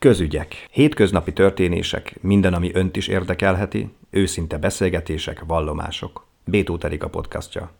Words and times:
Közügyek. 0.00 0.66
Hétköznapi 0.70 1.32
történések, 1.32 2.22
minden, 2.22 2.54
ami 2.54 2.70
önt 2.74 2.96
is 2.96 3.08
érdekelheti, 3.08 3.90
őszinte 4.10 4.58
beszélgetések, 4.58 5.44
vallomások. 5.46 6.26
Bétó 6.44 6.78
Terika 6.78 7.08
podcastja. 7.08 7.70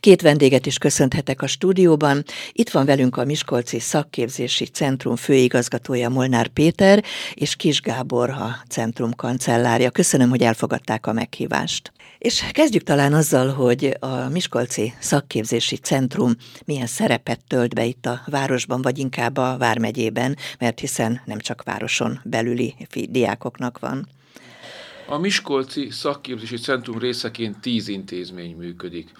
Két 0.00 0.22
vendéget 0.22 0.66
is 0.66 0.78
köszönhetek 0.78 1.42
a 1.42 1.46
stúdióban. 1.46 2.24
Itt 2.52 2.70
van 2.70 2.84
velünk 2.86 3.16
a 3.16 3.24
Miskolci 3.24 3.78
Szakképzési 3.78 4.64
Centrum 4.64 5.16
főigazgatója 5.16 6.08
Molnár 6.08 6.48
Péter 6.48 7.04
és 7.34 7.56
Kis 7.56 7.80
Gábor 7.80 8.30
a 8.30 8.56
centrum 8.68 9.14
kancellárja. 9.14 9.90
Köszönöm, 9.90 10.28
hogy 10.30 10.42
elfogadták 10.42 11.06
a 11.06 11.12
meghívást. 11.12 11.92
És 12.18 12.44
kezdjük 12.52 12.82
talán 12.82 13.12
azzal, 13.12 13.48
hogy 13.48 13.96
a 13.98 14.28
Miskolci 14.28 14.92
Szakképzési 15.00 15.76
Centrum 15.76 16.32
milyen 16.64 16.86
szerepet 16.86 17.40
tölt 17.48 17.74
be 17.74 17.84
itt 17.84 18.06
a 18.06 18.20
városban, 18.26 18.82
vagy 18.82 18.98
inkább 18.98 19.36
a 19.36 19.56
Vármegyében, 19.58 20.36
mert 20.58 20.80
hiszen 20.80 21.20
nem 21.24 21.38
csak 21.38 21.62
városon 21.62 22.20
belüli 22.24 22.74
diákoknak 23.08 23.78
van. 23.78 24.08
A 25.06 25.18
Miskolci 25.18 25.90
Szakképzési 25.90 26.56
Centrum 26.56 26.98
részeként 26.98 27.60
tíz 27.60 27.88
intézmény 27.88 28.56
működik. 28.56 29.12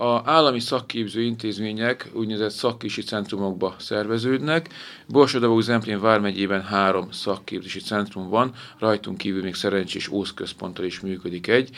A 0.00 0.22
állami 0.24 0.60
szakképző 0.60 1.22
intézmények 1.22 2.10
úgynevezett 2.12 2.50
szakképzési 2.50 3.02
centrumokba 3.02 3.74
szerveződnek. 3.78 4.68
Borsodabó 5.08 5.60
Zemplén 5.60 6.00
vármegyében 6.00 6.62
három 6.62 7.10
szakképzési 7.10 7.80
centrum 7.80 8.28
van, 8.28 8.54
rajtunk 8.78 9.18
kívül 9.18 9.42
még 9.42 9.54
szerencsés 9.54 10.08
ószközponttal 10.08 10.84
is 10.84 11.00
működik 11.00 11.46
egy. 11.46 11.70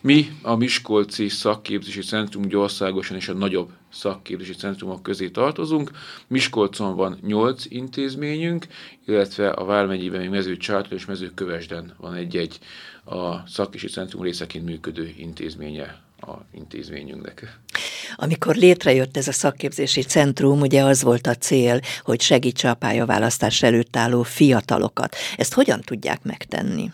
Mi 0.00 0.30
a 0.42 0.54
Miskolci 0.54 1.28
Szakképzési 1.28 2.00
Centrum 2.00 2.44
országosan 2.52 3.16
és 3.16 3.28
a 3.28 3.32
nagyobb 3.32 3.70
szakképzési 3.92 4.54
centrumok 4.54 5.02
közé 5.02 5.28
tartozunk. 5.28 5.90
Miskolcon 6.26 6.96
van 6.96 7.18
nyolc 7.22 7.64
intézményünk, 7.68 8.66
illetve 9.06 9.48
a 9.48 9.64
Vármegyében 9.64 10.20
még 10.20 10.30
Mezőcsátor 10.30 10.92
és 10.92 11.04
Mezőkövesden 11.04 11.94
van 11.96 12.14
egy-egy 12.14 12.58
a 13.04 13.46
szakképzési 13.46 13.92
centrum 13.92 14.22
részeként 14.22 14.64
működő 14.64 15.14
intézménye 15.16 16.05
a 16.20 16.32
intézményünknek. 16.52 17.58
Amikor 18.16 18.54
létrejött 18.54 19.16
ez 19.16 19.28
a 19.28 19.32
szakképzési 19.32 20.02
centrum, 20.02 20.60
ugye 20.60 20.82
az 20.82 21.02
volt 21.02 21.26
a 21.26 21.34
cél, 21.34 21.80
hogy 22.02 22.20
segítse 22.20 22.70
a 22.70 22.74
pályaválasztás 22.74 23.62
előtt 23.62 23.96
álló 23.96 24.22
fiatalokat. 24.22 25.16
Ezt 25.36 25.54
hogyan 25.54 25.80
tudják 25.80 26.22
megtenni? 26.22 26.92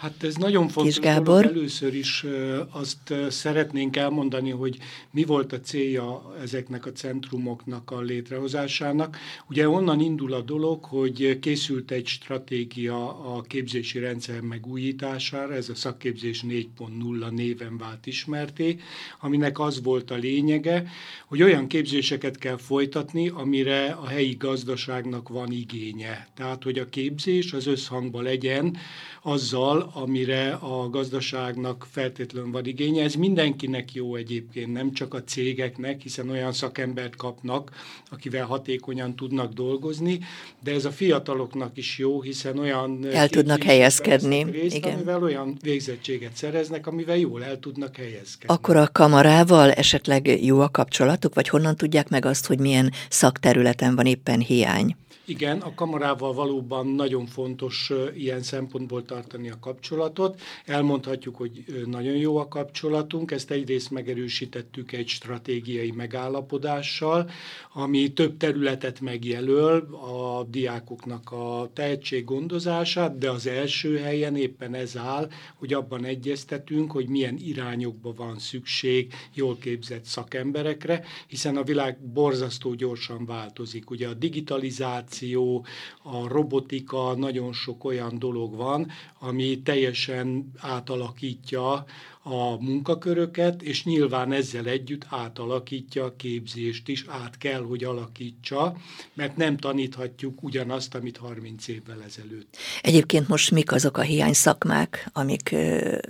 Hát 0.00 0.22
ez 0.22 0.34
nagyon 0.34 0.68
fontos 0.68 0.98
Gábor. 0.98 1.24
Dolog. 1.42 1.56
Először 1.56 1.94
is 1.94 2.24
azt 2.70 3.14
szeretnénk 3.28 3.96
elmondani, 3.96 4.50
hogy 4.50 4.78
mi 5.10 5.24
volt 5.24 5.52
a 5.52 5.60
célja 5.60 6.34
ezeknek 6.42 6.86
a 6.86 6.92
centrumoknak 6.92 7.90
a 7.90 8.00
létrehozásának. 8.00 9.16
Ugye 9.48 9.68
onnan 9.68 10.00
indul 10.00 10.32
a 10.32 10.40
dolog, 10.40 10.84
hogy 10.84 11.38
készült 11.38 11.90
egy 11.90 12.06
stratégia 12.06 13.20
a 13.34 13.40
képzési 13.40 13.98
rendszer 13.98 14.40
megújítására, 14.40 15.54
ez 15.54 15.68
a 15.68 15.74
szakképzés 15.74 16.44
4.0 16.48 17.30
néven 17.30 17.78
vált 17.78 18.06
ismerté, 18.06 18.76
aminek 19.20 19.58
az 19.58 19.82
volt 19.82 20.10
a 20.10 20.16
lényege, 20.16 20.90
hogy 21.26 21.42
olyan 21.42 21.66
képzéseket 21.66 22.38
kell 22.38 22.56
folytatni, 22.56 23.28
amire 23.28 23.86
a 23.90 24.06
helyi 24.06 24.36
gazdaságnak 24.38 25.28
van 25.28 25.52
igénye. 25.52 26.28
Tehát, 26.34 26.62
hogy 26.62 26.78
a 26.78 26.88
képzés 26.88 27.52
az 27.52 27.66
összhangban 27.66 28.22
legyen 28.22 28.76
azzal, 29.22 29.88
amire 29.92 30.52
a 30.52 30.90
gazdaságnak 30.90 31.86
feltétlenül 31.90 32.50
van 32.50 32.66
igénye. 32.66 33.02
Ez 33.02 33.14
mindenkinek 33.14 33.92
jó 33.92 34.14
egyébként, 34.14 34.72
nem 34.72 34.92
csak 34.92 35.14
a 35.14 35.24
cégeknek, 35.24 36.00
hiszen 36.00 36.30
olyan 36.30 36.52
szakembert 36.52 37.16
kapnak, 37.16 37.70
akivel 38.10 38.46
hatékonyan 38.46 39.16
tudnak 39.16 39.52
dolgozni, 39.52 40.18
de 40.62 40.72
ez 40.72 40.84
a 40.84 40.90
fiataloknak 40.90 41.76
is 41.76 41.98
jó, 41.98 42.22
hiszen 42.22 42.58
olyan... 42.58 43.06
El 43.12 43.28
tudnak 43.28 43.62
helyezkedni. 43.62 44.50
Részt, 44.50 44.76
Igen. 44.76 44.94
Amivel 44.94 45.22
olyan 45.22 45.56
végzettséget 45.62 46.36
szereznek, 46.36 46.86
amivel 46.86 47.16
jól 47.16 47.44
el 47.44 47.58
tudnak 47.58 47.96
helyezkedni. 47.96 48.54
Akkor 48.54 48.76
a 48.76 48.88
kamarával 48.92 49.70
esetleg 49.72 50.44
jó 50.44 50.60
a 50.60 50.68
kapcsolatuk, 50.68 51.34
vagy 51.34 51.48
honnan 51.48 51.76
tudják 51.76 52.08
meg 52.08 52.24
azt, 52.24 52.46
hogy 52.46 52.58
milyen 52.58 52.92
szakterületen 53.08 53.94
van 53.94 54.06
éppen 54.06 54.40
hiány? 54.40 54.96
Igen, 55.30 55.60
a 55.60 55.74
kamarával 55.74 56.32
valóban 56.32 56.86
nagyon 56.86 57.26
fontos 57.26 57.92
ilyen 58.14 58.42
szempontból 58.42 59.04
tartani 59.04 59.50
a 59.50 59.58
kapcsolatot. 59.60 60.40
Elmondhatjuk, 60.64 61.36
hogy 61.36 61.64
nagyon 61.86 62.16
jó 62.16 62.36
a 62.36 62.48
kapcsolatunk, 62.48 63.30
ezt 63.30 63.50
egyrészt 63.50 63.90
megerősítettük 63.90 64.92
egy 64.92 65.08
stratégiai 65.08 65.90
megállapodással, 65.90 67.30
ami 67.72 68.12
több 68.12 68.36
területet 68.36 69.00
megjelöl 69.00 69.94
a 69.94 70.44
diákoknak 70.44 71.32
a 71.32 71.70
tehetséggondozását, 71.72 73.18
de 73.18 73.30
az 73.30 73.46
első 73.46 73.98
helyen 73.98 74.36
éppen 74.36 74.74
ez 74.74 74.96
áll, 74.96 75.30
hogy 75.54 75.72
abban 75.72 76.04
egyeztetünk, 76.04 76.92
hogy 76.92 77.08
milyen 77.08 77.36
irányokba 77.38 78.12
van 78.16 78.38
szükség 78.38 79.12
jól 79.34 79.58
képzett 79.58 80.04
szakemberekre, 80.04 81.04
hiszen 81.26 81.56
a 81.56 81.62
világ 81.62 81.98
borzasztó 82.12 82.74
gyorsan 82.74 83.26
változik. 83.26 83.90
Ugye 83.90 84.08
a 84.08 84.14
digitalizáció, 84.14 85.18
automatizáció, 85.20 85.64
a 86.02 86.28
robotika, 86.28 87.14
nagyon 87.14 87.52
sok 87.52 87.84
olyan 87.84 88.18
dolog 88.18 88.56
van, 88.56 88.90
ami 89.18 89.62
teljesen 89.62 90.52
átalakítja 90.58 91.84
a 92.22 92.62
munkaköröket, 92.62 93.62
és 93.62 93.84
nyilván 93.84 94.32
ezzel 94.32 94.66
együtt 94.66 95.06
átalakítja 95.08 96.04
a 96.04 96.16
képzést 96.16 96.88
is, 96.88 97.04
át 97.08 97.38
kell, 97.38 97.62
hogy 97.62 97.84
alakítsa, 97.84 98.76
mert 99.14 99.36
nem 99.36 99.56
taníthatjuk 99.56 100.42
ugyanazt, 100.42 100.94
amit 100.94 101.16
30 101.16 101.68
évvel 101.68 102.02
ezelőtt. 102.02 102.56
Egyébként 102.82 103.28
most 103.28 103.50
mik 103.50 103.72
azok 103.72 103.96
a 103.96 104.02
hiány 104.02 104.32
szakmák, 104.32 105.10
amik 105.12 105.54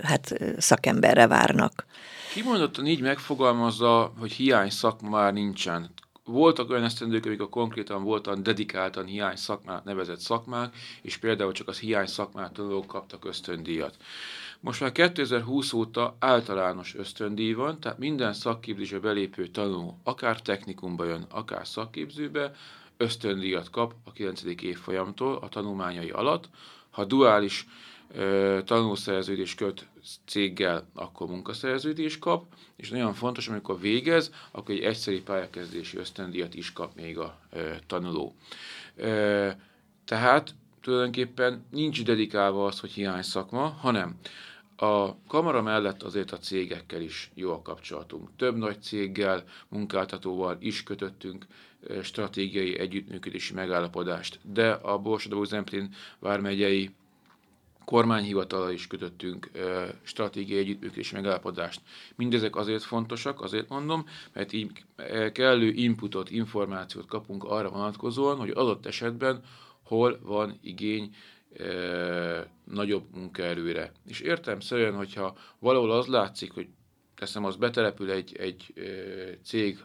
hát 0.01 0.33
szakemberre 0.57 1.27
várnak? 1.27 1.85
Kimondottan 2.33 2.87
így 2.87 3.01
megfogalmazza, 3.01 4.13
hogy 4.19 4.31
hiány 4.31 4.69
szakma 4.69 5.09
már 5.09 5.33
nincsen 5.33 5.89
voltak 6.25 6.69
olyan 6.69 6.83
esztendők, 6.83 7.25
amikor 7.25 7.49
konkrétan 7.49 8.03
voltak 8.03 8.39
dedikáltan 8.39 9.05
hiány 9.05 9.35
szakmát 9.35 9.83
nevezett 9.83 10.19
szakmák, 10.19 10.75
és 11.01 11.17
például 11.17 11.51
csak 11.51 11.67
az 11.67 11.79
hiány 11.79 12.07
szakmát 12.07 12.53
tanulók 12.53 12.87
kaptak 12.87 13.25
ösztöndíjat. 13.25 13.97
Most 14.59 14.81
már 14.81 14.91
2020 14.91 15.73
óta 15.73 16.15
általános 16.19 16.95
ösztöndíj 16.95 17.53
van, 17.53 17.79
tehát 17.79 17.97
minden 17.97 18.33
szakképzésbe 18.33 18.99
belépő 18.99 19.47
tanuló, 19.47 19.99
akár 20.03 20.41
technikumba 20.41 21.05
jön, 21.05 21.25
akár 21.29 21.67
szakképzőbe, 21.67 22.55
ösztöndíjat 23.01 23.69
kap 23.69 23.93
a 24.03 24.11
9. 24.11 24.43
évfolyamtól 24.61 25.35
a 25.35 25.49
tanulmányai 25.49 26.09
alatt. 26.09 26.49
Ha 26.89 27.05
duális 27.05 27.67
tanulszerződés 28.65 29.55
köt 29.55 29.87
céggel, 30.25 30.87
akkor 30.93 31.27
munkaszerződés 31.27 32.19
kap, 32.19 32.45
és 32.75 32.89
nagyon 32.89 33.13
fontos, 33.13 33.47
amikor 33.47 33.79
végez, 33.79 34.31
akkor 34.51 34.75
egy 34.75 34.81
egyszeri 34.83 35.21
pályakezdési 35.21 35.97
ösztöndíjat 35.97 36.53
is 36.55 36.73
kap 36.73 36.95
még 36.95 37.17
a 37.17 37.37
e, 37.51 37.79
tanuló. 37.87 38.35
E, 38.97 39.57
tehát 40.05 40.55
tulajdonképpen 40.81 41.65
nincs 41.69 42.03
dedikálva 42.03 42.65
az, 42.65 42.79
hogy 42.79 42.91
hiány 42.91 43.21
szakma, 43.21 43.67
hanem 43.67 44.15
a 44.75 45.15
kamara 45.27 45.61
mellett 45.61 46.03
azért 46.03 46.31
a 46.31 46.37
cégekkel 46.37 47.01
is 47.01 47.31
jó 47.33 47.51
a 47.51 47.61
kapcsolatunk. 47.61 48.29
Több 48.37 48.57
nagy 48.57 48.81
céggel, 48.81 49.43
munkáltatóval 49.67 50.57
is 50.59 50.83
kötöttünk 50.83 51.45
stratégiai 52.03 52.79
együttműködési 52.79 53.53
megállapodást, 53.53 54.39
de 54.53 54.71
a 54.71 54.97
Borsodó 54.97 55.43
Zemplén 55.43 55.93
vármegyei 56.19 56.89
kormányhivatalra 57.85 58.71
is 58.71 58.87
kötöttünk 58.87 59.51
stratégiai 60.01 60.59
együttműködési 60.59 61.15
megállapodást. 61.15 61.81
Mindezek 62.15 62.55
azért 62.55 62.83
fontosak, 62.83 63.41
azért 63.41 63.69
mondom, 63.69 64.05
mert 64.33 64.53
így 64.53 64.71
kellő 65.31 65.69
inputot, 65.69 66.29
információt 66.29 67.05
kapunk 67.05 67.43
arra 67.43 67.69
vonatkozóan, 67.69 68.37
hogy 68.37 68.49
adott 68.49 68.85
esetben 68.85 69.43
hol 69.83 70.19
van 70.23 70.59
igény 70.61 71.15
nagyobb 72.63 73.03
munkaerőre. 73.13 73.91
És 74.07 74.19
értem 74.19 74.59
szerint, 74.59 74.95
hogyha 74.95 75.37
valahol 75.59 75.91
az 75.91 76.07
látszik, 76.07 76.51
hogy 76.51 76.67
teszem, 77.15 77.45
az 77.45 77.55
betelepül 77.55 78.11
egy, 78.11 78.35
egy 78.35 78.73
cég, 79.43 79.79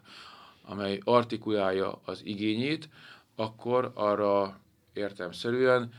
amely 0.67 1.01
artikulálja 1.05 2.01
az 2.05 2.21
igényét, 2.25 2.89
akkor 3.35 3.91
arra 3.95 4.61
értelmszerűen 4.93 5.93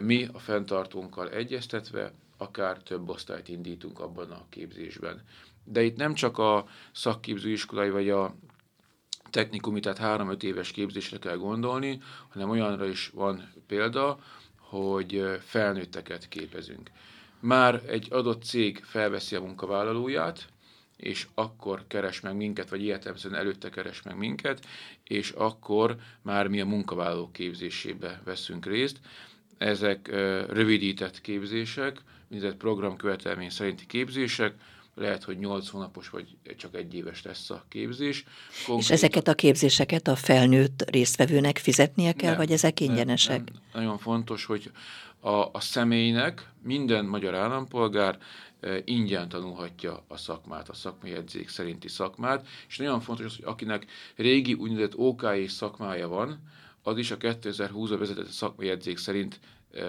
mi 0.00 0.28
a 0.32 0.38
fenntartónkkal 0.38 1.30
egyeztetve 1.30 2.12
akár 2.36 2.78
több 2.78 3.08
osztályt 3.08 3.48
indítunk 3.48 4.00
abban 4.00 4.30
a 4.30 4.46
képzésben. 4.48 5.22
De 5.64 5.82
itt 5.82 5.96
nem 5.96 6.14
csak 6.14 6.38
a 6.38 6.66
szakképzőiskolai 6.92 7.90
vagy 7.90 8.10
a 8.10 8.34
technikumi, 9.30 9.80
tehát 9.80 10.20
3-5 10.22 10.42
éves 10.42 10.70
képzésre 10.70 11.18
kell 11.18 11.36
gondolni, 11.36 12.00
hanem 12.28 12.50
olyanra 12.50 12.86
is 12.86 13.10
van 13.14 13.52
példa, 13.66 14.18
hogy 14.56 15.38
felnőtteket 15.40 16.28
képezünk. 16.28 16.90
Már 17.40 17.82
egy 17.86 18.06
adott 18.10 18.42
cég 18.42 18.84
felveszi 18.84 19.36
a 19.36 19.40
munkavállalóját, 19.40 20.48
és 21.00 21.26
akkor 21.34 21.84
keres 21.88 22.20
meg 22.20 22.36
minket, 22.36 22.68
vagy 22.68 22.82
értelemszerűen 22.82 23.40
előtte 23.40 23.70
keres 23.70 24.02
meg 24.02 24.16
minket, 24.16 24.66
és 25.04 25.30
akkor 25.30 25.96
már 26.22 26.48
mi 26.48 26.60
a 26.60 26.66
munkavállalók 26.66 27.32
képzésébe 27.32 28.20
veszünk 28.24 28.66
részt. 28.66 29.00
Ezek 29.58 30.08
rövidített 30.48 31.20
képzések, 31.20 32.00
mindezek 32.28 32.56
programkövetelmény 32.56 33.50
szerinti 33.50 33.86
képzések, 33.86 34.54
lehet, 34.94 35.24
hogy 35.24 35.38
8 35.38 35.68
hónapos 35.68 36.08
vagy 36.08 36.36
csak 36.56 36.74
egy 36.74 36.94
éves 36.94 37.22
lesz 37.22 37.50
a 37.50 37.64
képzés. 37.68 38.24
Konkrétan... 38.66 38.78
És 38.78 38.90
ezeket 38.90 39.28
a 39.28 39.34
képzéseket 39.34 40.08
a 40.08 40.16
felnőtt 40.16 40.90
résztvevőnek 40.90 41.58
fizetnie 41.58 42.12
kell, 42.12 42.28
nem, 42.28 42.38
vagy 42.38 42.52
ezek 42.52 42.80
ingyenesek? 42.80 43.36
Nem, 43.36 43.44
nem. 43.52 43.82
Nagyon 43.82 43.98
fontos, 43.98 44.44
hogy 44.44 44.70
a, 45.20 45.30
a 45.52 45.60
személynek 45.60 46.48
minden 46.62 47.04
magyar 47.04 47.34
állampolgár 47.34 48.18
e, 48.60 48.82
ingyen 48.84 49.28
tanulhatja 49.28 50.04
a 50.08 50.16
szakmát, 50.16 50.68
a 50.68 50.74
szakmai 50.74 51.12
edzék 51.12 51.48
szerinti 51.48 51.88
szakmát, 51.88 52.46
és 52.68 52.76
nagyon 52.76 53.00
fontos 53.00 53.26
az, 53.26 53.36
hogy 53.36 53.44
akinek 53.44 53.86
régi 54.16 54.54
úgynevezett 54.54 54.96
OK 54.96 55.26
szakmája 55.46 56.08
van, 56.08 56.38
az 56.82 56.98
is 56.98 57.10
a 57.10 57.16
2020-a 57.16 57.96
vezetett 57.98 58.28
szakmai 58.28 58.68
edzék 58.68 58.98
szerint 58.98 59.40
e, 59.74 59.82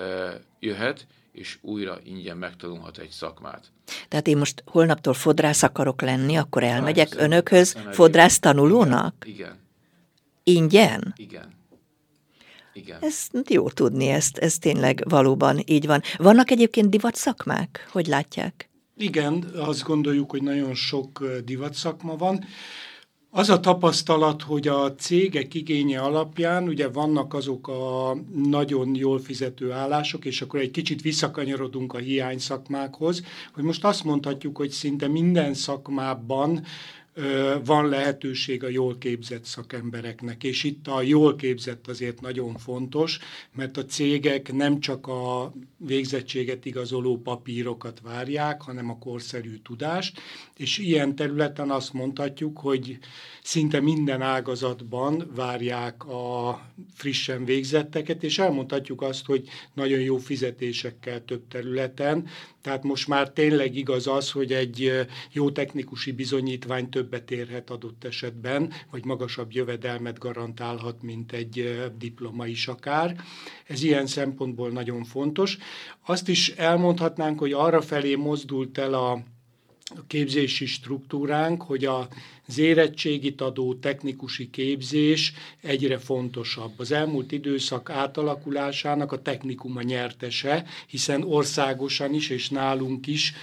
jöhet, 0.60 1.08
és 1.32 1.58
újra 1.62 2.00
ingyen 2.04 2.38
megtanulhat 2.38 2.98
egy 2.98 3.10
szakmát. 3.10 3.72
Tehát 4.08 4.28
én 4.28 4.38
most 4.38 4.64
holnaptól 4.66 5.14
fodrász 5.14 5.64
akarok 5.64 6.02
lenni, 6.02 6.36
akkor 6.36 6.64
elmegyek 6.64 7.10
Persze, 7.10 7.24
önökhöz 7.24 7.76
fodrász 7.92 8.40
tanulónak? 8.40 9.16
Igen. 9.28 9.58
igen. 10.44 10.64
Ingyen? 10.64 11.14
Igen. 11.18 11.60
Igen. 12.74 12.98
Ez 13.02 13.28
jó 13.50 13.70
tudni, 13.70 14.08
ezt, 14.08 14.38
ez 14.38 14.58
tényleg 14.58 15.04
valóban 15.10 15.62
így 15.66 15.86
van. 15.86 16.02
Vannak 16.18 16.52
egyébként 16.52 16.90
divat 16.90 17.16
szakmák? 17.16 17.88
Hogy 17.92 18.08
látják? 18.08 18.70
Igen, 18.98 19.46
azt 19.56 19.84
gondoljuk, 19.84 20.32
hogy 20.32 20.44
nagyon 20.44 20.74
sok 20.74 21.26
divat 21.46 21.74
szakma 21.74 22.16
van. 22.16 22.46
Az 23.34 23.50
a 23.50 23.60
tapasztalat, 23.60 24.42
hogy 24.42 24.68
a 24.68 24.96
cégek 24.96 25.54
igénye 25.54 26.00
alapján 26.00 26.68
ugye 26.68 26.88
vannak 26.90 27.34
azok 27.34 27.68
a 27.68 28.16
nagyon 28.44 28.96
jól 28.96 29.20
fizető 29.20 29.72
állások, 29.72 30.26
és 30.26 30.42
akkor 30.42 30.60
egy 30.60 30.72
kicsit 30.72 31.02
visszakanyarodunk 31.02 31.94
a 31.94 31.98
hiány 31.98 32.38
szakmákhoz, 32.40 33.24
hogy 33.54 33.64
most 33.64 33.86
azt 33.86 34.04
mondhatjuk, 34.04 34.58
hogy 34.58 34.70
szinte 34.70 35.08
minden 35.08 35.54
szakmában 35.54 36.64
van 37.64 37.90
lehetőség 37.90 38.64
a 38.64 38.70
jól 38.70 38.98
képzett 38.98 39.44
szakembereknek, 39.44 40.44
és 40.44 40.64
itt 40.64 40.88
a 40.88 41.02
jól 41.02 41.36
képzett 41.36 41.88
azért 41.88 42.22
nagyon 42.22 42.58
fontos, 42.58 43.20
mert 43.56 43.78
a 43.78 43.86
cégek 43.86 44.54
nem 44.54 44.80
csak 44.80 45.08
a 45.08 45.54
végzettséget 45.78 46.66
igazoló 46.66 47.18
papírokat 47.18 48.00
várják, 48.04 48.62
hanem 48.62 48.90
a 48.90 48.98
korszerű 48.98 49.58
tudást, 49.64 50.20
és 50.58 50.78
ilyen 50.78 51.16
területen 51.16 51.70
azt 51.70 51.94
mondhatjuk, 51.94 52.58
hogy 52.58 52.98
szinte 53.44 53.80
minden 53.80 54.22
ágazatban 54.22 55.32
várják 55.36 56.06
a 56.06 56.62
frissen 56.94 57.46
végzetteket, 57.46 58.24
és 58.24 58.40
elmondhatjuk 58.40 59.02
azt, 59.02 59.26
hogy 59.26 59.48
nagyon 59.74 60.00
jó 60.00 60.18
fizetésekkel 60.18 61.26
több 61.26 61.48
területen, 61.48 62.28
tehát 62.62 62.84
most 62.84 63.08
már 63.08 63.30
tényleg 63.30 63.76
igaz 63.76 64.08
az, 64.08 64.32
hogy 64.32 64.54
egy 64.54 65.08
jó 65.32 65.52
technikusi 65.52 66.12
bizonyítvány 66.12 66.90
többet 66.90 67.32
érhet 67.32 67.70
adott 67.70 68.04
esetben, 68.04 68.74
vagy 68.92 69.06
magasabb 69.06 69.52
jövedelmet 69.52 70.20
garantálhat, 70.20 71.02
mint 71.02 71.32
egy 71.32 71.82
diploma 71.98 72.48
is 72.48 72.68
akár. 72.68 73.16
Ez 73.68 73.84
ilyen 73.84 74.06
szempontból 74.06 74.70
nagyon 74.70 75.04
fontos. 75.04 75.58
Azt 76.06 76.28
is 76.28 76.50
elmondhatnánk, 76.50 77.40
hogy 77.40 77.54
arra 77.54 77.82
felé 77.82 78.16
mozdult 78.16 78.78
el 78.78 78.94
a 78.94 79.24
a 79.96 80.04
képzési 80.08 80.66
struktúránk, 80.66 81.62
hogy 81.62 81.86
az 82.52 82.58
érettségit 82.58 83.42
adó 83.42 83.74
technikusi 83.74 84.50
képzés 84.50 85.34
egyre 85.62 85.98
fontosabb. 85.98 86.72
Az 86.78 86.92
elmúlt 86.92 87.32
időszak 87.32 87.90
átalakulásának 87.90 89.12
a 89.12 89.22
technikuma 89.22 89.82
nyertese, 89.82 90.66
hiszen 90.88 91.24
országosan 91.24 92.14
is 92.14 92.30
és 92.30 92.50
nálunk 92.50 93.08
is 93.08 93.34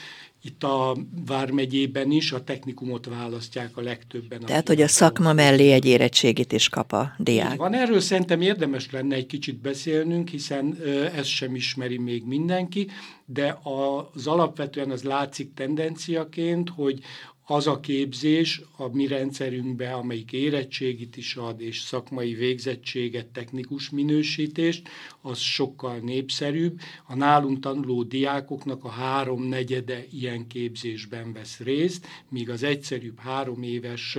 itt 0.43 0.65
a 0.65 0.97
Vármegyében 1.27 2.11
is 2.11 2.33
a 2.33 2.45
technikumot 2.45 3.07
választják 3.07 3.77
a 3.77 3.81
legtöbben. 3.81 4.41
Tehát, 4.41 4.69
hogy 4.69 4.83
a 4.83 4.89
szakma 4.89 5.33
mellé 5.33 5.73
egy 5.73 5.85
érettségit 5.85 6.53
is 6.53 6.69
kap 6.69 6.93
a 6.93 7.13
diák. 7.19 7.57
van, 7.57 7.75
erről 7.75 8.01
szerintem 8.01 8.41
érdemes 8.41 8.91
lenne 8.91 9.15
egy 9.15 9.27
kicsit 9.27 9.61
beszélnünk, 9.61 10.29
hiszen 10.29 10.79
ezt 11.15 11.29
sem 11.29 11.55
ismeri 11.55 11.99
még 11.99 12.25
mindenki, 12.25 12.89
de 13.25 13.59
az 13.63 14.27
alapvetően 14.27 14.91
az 14.91 15.03
látszik 15.03 15.55
tendenciaként, 15.55 16.69
hogy 16.69 17.01
az 17.51 17.67
a 17.67 17.81
képzés 17.81 18.63
a 18.77 18.89
mi 18.89 19.07
rendszerünkbe, 19.07 19.93
amelyik 19.93 20.33
érettségit 20.33 21.17
is 21.17 21.37
ad, 21.37 21.61
és 21.61 21.81
szakmai 21.81 22.35
végzettséget, 22.35 23.27
technikus 23.27 23.91
minősítést, 23.91 24.89
az 25.21 25.39
sokkal 25.39 25.99
népszerűbb. 25.99 26.81
A 27.07 27.15
nálunk 27.15 27.61
tanuló 27.61 28.03
diákoknak 28.03 28.85
a 28.85 28.89
háromnegyede 28.89 30.05
ilyen 30.11 30.47
képzésben 30.47 31.33
vesz 31.33 31.59
részt, 31.59 32.07
míg 32.29 32.51
az 32.51 32.63
egyszerűbb 32.63 33.19
három 33.19 33.63
éves 33.63 34.19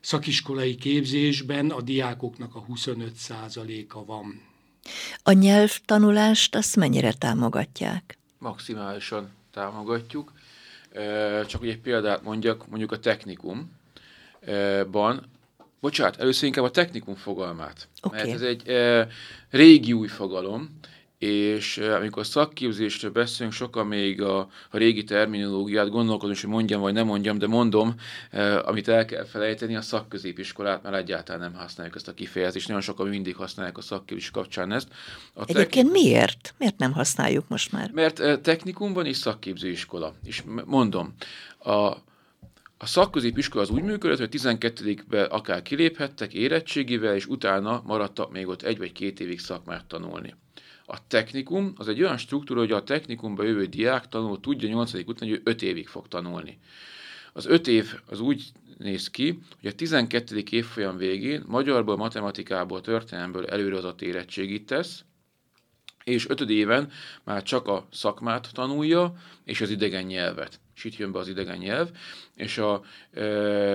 szakiskolai 0.00 0.74
képzésben 0.74 1.70
a 1.70 1.80
diákoknak 1.80 2.54
a 2.54 2.58
25 2.58 3.12
a 3.88 4.04
van. 4.04 4.42
A 5.22 5.32
nyelvtanulást 5.32 6.54
azt 6.54 6.76
mennyire 6.76 7.12
támogatják? 7.12 8.18
Maximálisan 8.38 9.30
támogatjuk 9.52 10.32
csak 11.46 11.60
hogy 11.60 11.68
egy 11.68 11.80
példát 11.80 12.22
mondjak, 12.22 12.68
mondjuk 12.68 12.92
a 12.92 12.98
technikumban, 12.98 13.70
bocsánat, 15.80 16.16
először 16.16 16.46
inkább 16.46 16.64
a 16.64 16.70
technikum 16.70 17.14
fogalmát, 17.14 17.88
okay. 18.02 18.18
mert 18.18 18.32
ez 18.34 18.42
egy 18.42 18.62
régi 19.50 19.92
új 19.92 20.08
fogalom, 20.08 20.78
és 21.18 21.78
amikor 21.78 22.26
szakképzésről 22.26 23.10
beszélünk, 23.10 23.54
sokan 23.54 23.86
még 23.86 24.22
a, 24.22 24.38
a 24.70 24.76
régi 24.76 25.04
terminológiát 25.04 25.88
gondolkodom, 25.88 26.36
hogy 26.40 26.50
mondjam 26.50 26.80
vagy 26.80 26.92
nem 26.92 27.06
mondjam, 27.06 27.38
de 27.38 27.46
mondom, 27.46 27.94
amit 28.64 28.88
el 28.88 29.04
kell 29.04 29.24
felejteni, 29.24 29.76
a 29.76 29.80
szakközépiskolát, 29.80 30.82
mert 30.82 30.96
egyáltalán 30.96 31.40
nem 31.40 31.60
használjuk 31.60 31.96
ezt 31.96 32.08
a 32.08 32.14
kifejezést. 32.14 32.66
Nagyon 32.66 32.82
sokan 32.82 33.08
mindig 33.08 33.36
használják 33.36 33.78
a 33.78 33.80
szakképzés 33.80 34.30
kapcsán 34.30 34.72
ezt. 34.72 34.88
A 35.34 35.42
Egyébként 35.42 35.56
technikum... 35.56 35.90
miért? 35.90 36.54
Miért 36.58 36.78
nem 36.78 36.92
használjuk 36.92 37.48
most 37.48 37.72
már? 37.72 37.90
Mert 37.90 38.40
technikumban 38.40 39.06
is 39.06 39.16
szakképzőiskola. 39.16 40.14
És 40.24 40.42
mondom, 40.64 41.14
a, 41.58 41.72
a 42.80 42.86
szakközépiskola 42.86 43.62
az 43.62 43.70
úgy 43.70 43.82
működött, 43.82 44.18
hogy 44.18 44.40
12-ben 44.42 45.24
akár 45.24 45.62
kiléphettek 45.62 46.34
érettségivel, 46.34 47.14
és 47.14 47.26
utána 47.26 47.82
maradtak 47.86 48.32
még 48.32 48.48
ott 48.48 48.62
egy 48.62 48.78
vagy 48.78 48.92
két 48.92 49.20
évig 49.20 49.40
szakmát 49.40 49.84
tanulni. 49.84 50.34
A 50.90 51.06
technikum 51.06 51.72
az 51.76 51.88
egy 51.88 52.02
olyan 52.02 52.16
struktúra, 52.16 52.60
hogy 52.60 52.72
a 52.72 52.82
technikumba 52.82 53.42
jövő 53.42 53.66
diák 53.66 54.08
tanul 54.08 54.40
tudja 54.40 54.68
8. 54.68 54.94
után, 54.94 55.28
hogy 55.28 55.30
ő 55.30 55.40
5 55.44 55.62
évig 55.62 55.88
fog 55.88 56.08
tanulni. 56.08 56.58
Az 57.32 57.46
5 57.46 57.66
év 57.66 57.94
az 58.06 58.20
úgy 58.20 58.44
néz 58.78 59.10
ki, 59.10 59.38
hogy 59.60 59.70
a 59.70 59.74
12. 59.74 60.42
évfolyam 60.50 60.96
végén 60.96 61.44
magyarból, 61.46 61.96
matematikából, 61.96 62.80
történelemből 62.80 63.46
előrehozott 63.46 64.02
érettségit 64.02 64.66
tesz, 64.66 65.04
és 66.04 66.28
ötöd 66.28 66.50
éven 66.50 66.90
már 67.24 67.42
csak 67.42 67.66
a 67.66 67.86
szakmát 67.92 68.50
tanulja, 68.52 69.14
és 69.44 69.60
az 69.60 69.70
idegen 69.70 70.04
nyelvet. 70.04 70.60
És 70.74 70.84
itt 70.84 70.96
jön 70.96 71.12
be 71.12 71.18
az 71.18 71.28
idegen 71.28 71.58
nyelv, 71.58 71.90
és 72.34 72.58
a 72.58 72.84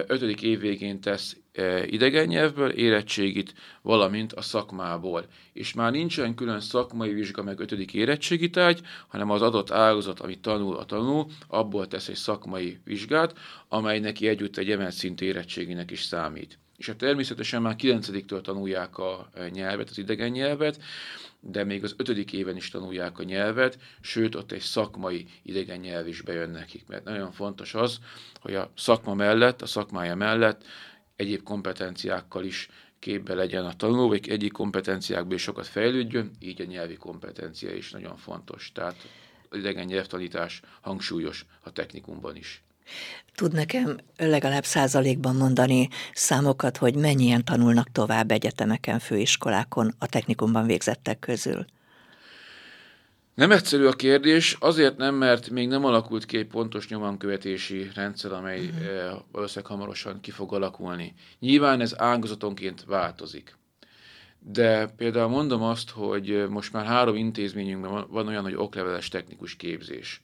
ötödik 0.08 0.42
év 0.42 0.60
végén 0.60 1.02
tesz 1.02 1.38
idegen 1.86 2.28
nyelvből 2.28 2.70
érettségit, 2.70 3.54
valamint 3.82 4.34
a 4.34 4.42
szakmából. 4.42 5.26
És 5.54 5.74
már 5.74 5.92
nincsen 5.92 6.36
külön 6.36 6.60
szakmai 6.60 7.14
vizsga 7.14 7.44
meg 7.44 7.60
ötödik 7.60 7.94
érettségi 7.94 8.50
hanem 9.08 9.30
az 9.30 9.42
adott 9.42 9.72
ágazat, 9.72 10.20
amit 10.20 10.42
tanul 10.42 10.78
a 10.78 10.86
tanul, 10.86 11.26
abból 11.48 11.88
tesz 11.88 12.08
egy 12.08 12.16
szakmai 12.16 12.80
vizsgát, 12.84 13.38
amely 13.68 14.00
neki 14.00 14.28
együtt 14.28 14.58
egy 14.58 14.72
emelt 14.72 14.94
szintű 14.94 15.26
érettséginek 15.26 15.92
is 15.92 16.02
számít. 16.02 16.58
És 16.78 16.88
hát 16.88 16.98
természetesen 16.98 17.62
már 17.62 17.76
9-től 17.78 18.42
tanulják 18.42 18.98
a 18.98 19.30
nyelvet, 19.52 19.90
az 19.90 19.98
idegen 19.98 20.30
nyelvet, 20.30 20.80
de 21.40 21.64
még 21.64 21.84
az 21.84 21.94
ötödik 21.98 22.34
éven 22.34 22.56
is 22.56 22.70
tanulják 22.70 23.20
a 23.20 23.24
nyelvet, 23.24 23.78
sőt, 24.02 24.36
ott 24.36 24.52
egy 24.52 24.62
szakmai 24.62 25.26
idegen 25.42 25.80
nyelv 25.80 26.08
is 26.08 26.22
bejön 26.22 26.50
nekik, 26.50 26.88
mert 26.88 27.04
nagyon 27.04 27.32
fontos 27.32 27.74
az, 27.74 28.00
hogy 28.42 28.56
a 28.56 28.72
szakma 28.76 29.14
mellett, 29.14 29.62
a 29.62 29.66
szakmája 29.66 30.16
mellett 30.16 30.64
egyéb 31.16 31.44
kompetenciákkal 31.44 32.44
is 32.44 32.70
képbe 33.00 33.34
legyen 33.34 33.66
a 33.66 33.76
tanuló, 33.76 34.08
vagy 34.08 34.30
egyik 34.30 34.52
kompetenciákból 34.52 35.36
is 35.36 35.42
sokat 35.42 35.68
fejlődjön, 35.68 36.32
így 36.40 36.62
a 36.62 36.66
nyelvi 36.66 36.96
kompetencia 36.96 37.76
is 37.76 37.92
nagyon 37.92 38.18
fontos. 38.18 38.72
Tehát 38.74 38.96
idegen 39.52 39.86
nyelvtanítás 39.86 40.62
hangsúlyos 40.82 41.46
a 41.62 41.72
technikumban 41.72 42.36
is. 42.36 42.64
Tud 43.36 43.54
nekem 43.54 44.00
legalább 44.18 44.66
százalékban 44.66 45.36
mondani 45.36 45.90
számokat, 46.14 46.78
hogy 46.78 46.96
mennyien 46.96 47.46
tanulnak 47.46 47.92
tovább 47.92 48.32
egyetemeken, 48.32 49.00
főiskolákon 49.00 49.96
a 49.98 50.08
technikumban 50.08 50.66
végzettek 50.66 51.20
közül? 51.20 51.66
Nem 53.34 53.52
egyszerű 53.52 53.86
a 53.86 53.92
kérdés, 53.92 54.58
azért 54.60 54.98
nem, 54.98 55.16
mert 55.16 55.50
még 55.50 55.68
nem 55.68 55.86
alakult 55.86 56.26
ki 56.26 56.38
egy 56.38 56.48
pontos 56.48 56.88
nyomonkövetési 56.88 57.90
rendszer, 57.96 58.32
amely 58.32 58.66
uh-huh. 58.66 59.22
valószínűleg 59.32 59.72
hamarosan 59.72 60.20
ki 60.20 60.32
fog 60.32 60.54
alakulni. 60.54 61.14
Nyilván 61.40 61.82
ez 61.82 62.00
ágazatonként 62.00 62.84
változik. 62.88 63.58
De 64.40 64.86
például 64.86 65.30
mondom 65.30 65.62
azt, 65.62 65.90
hogy 65.90 66.46
most 66.50 66.74
már 66.74 66.86
három 66.86 67.16
intézményünkben 67.16 67.92
van, 67.92 68.08
van 68.10 68.28
olyan, 68.28 68.44
hogy 68.44 68.56
okleveles 68.56 69.08
technikus 69.08 69.56
képzés. 69.56 70.22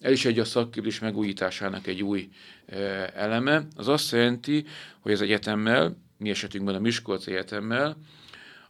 Ez 0.00 0.12
is 0.12 0.24
egy 0.24 0.38
a 0.38 0.44
szakképzés 0.44 0.98
megújításának 0.98 1.86
egy 1.86 2.02
új 2.02 2.28
e, 2.66 2.76
eleme. 3.14 3.66
Az 3.76 3.88
azt 3.88 4.12
jelenti, 4.12 4.64
hogy 5.00 5.12
az 5.12 5.20
egyetemmel, 5.20 5.96
mi 6.16 6.30
esetünkben 6.30 6.74
a 6.74 6.80
Miskolci 6.80 7.30
Egyetemmel, 7.30 7.96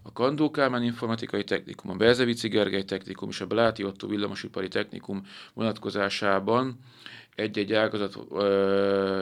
a 0.02 0.12
Kandó 0.12 0.50
Kálmán 0.50 0.83
Informatikai 0.83 1.45
Technikum, 1.45 1.90
a 1.90 1.95
Berzevici 1.95 2.49
Gergely 2.49 2.85
Technikum 2.85 3.28
és 3.28 3.40
a 3.40 3.47
Beláti 3.47 3.85
Otto 3.85 4.07
Villamosipari 4.07 4.69
Technikum 4.69 5.26
vonatkozásában 5.54 6.78
egy-egy 7.35 7.73
ágazat 7.73 8.19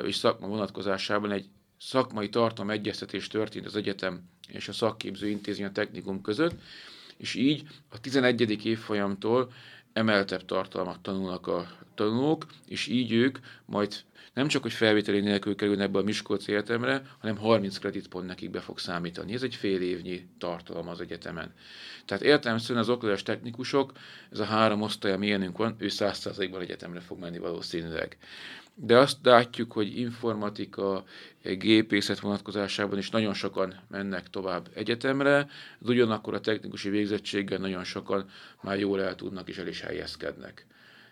és 0.07 0.17
szakma 0.17 0.47
vonatkozásában 0.47 1.31
egy 1.31 1.49
szakmai 1.81 2.29
tartalom 2.29 2.71
egyeztetés 2.71 3.27
történt 3.27 3.67
az 3.67 3.77
egyetem 3.77 4.21
és 4.49 4.69
a 4.69 4.73
szakképző 4.73 5.29
intézmény 5.29 5.67
a 5.67 5.73
technikum 5.73 6.21
között, 6.21 6.55
és 7.17 7.35
így 7.35 7.63
a 7.89 8.01
11. 8.01 8.67
évfolyamtól 8.67 9.53
emeltebb 9.99 10.45
tartalmat 10.45 11.01
tanulnak 11.01 11.47
a 11.47 11.69
tanulók, 11.95 12.47
és 12.67 12.87
így 12.87 13.13
ők 13.13 13.39
majd 13.65 13.95
nem 14.33 14.49
csak, 14.49 14.63
hogy 14.63 14.73
felvételi 14.73 15.21
nélkül 15.21 15.55
kerülnek 15.55 15.91
be 15.91 15.99
a 15.99 16.03
Miskolci 16.03 16.53
Egyetemre, 16.53 17.03
hanem 17.19 17.37
30 17.37 17.79
kreditpont 17.79 18.27
nekik 18.27 18.51
be 18.51 18.61
fog 18.61 18.79
számítani. 18.79 19.35
Ez 19.35 19.43
egy 19.43 19.55
fél 19.55 19.83
évnyi 19.83 20.29
tartalom 20.39 20.89
az 20.89 21.01
egyetemen. 21.01 21.53
Tehát 22.05 22.23
értelemszerűen 22.23 22.81
az 22.81 22.89
oktatás 22.89 23.23
technikusok, 23.23 23.93
ez 24.33 24.39
a 24.39 24.45
három 24.45 24.83
osztály, 24.83 25.13
ami 25.13 25.27
ilyenünk 25.27 25.57
van, 25.59 25.75
ő 25.79 25.87
100%-ban 25.91 26.61
egyetemre 26.61 27.01
fog 27.01 27.19
menni 27.19 27.39
valószínűleg. 27.39 28.17
De 28.81 28.99
azt 28.99 29.17
látjuk, 29.23 29.73
hogy 29.73 29.99
informatika, 29.99 31.05
gépészet 31.43 32.21
vonatkozásában 32.21 32.99
is 32.99 33.11
nagyon 33.11 33.35
sokan 33.35 33.75
mennek 33.91 34.31
tovább 34.31 34.69
egyetemre, 34.75 35.49
de 35.79 35.91
ugyanakkor 35.91 36.35
a 36.35 36.41
technikusi 36.41 36.89
végzettséggel 36.89 37.59
nagyon 37.59 37.85
sokan 37.85 38.29
már 38.63 38.79
jól 38.79 39.03
el 39.03 39.15
tudnak 39.15 39.49
és 39.49 39.59
el 39.59 39.67
is 39.67 39.81
helyezkednek. 39.81 40.67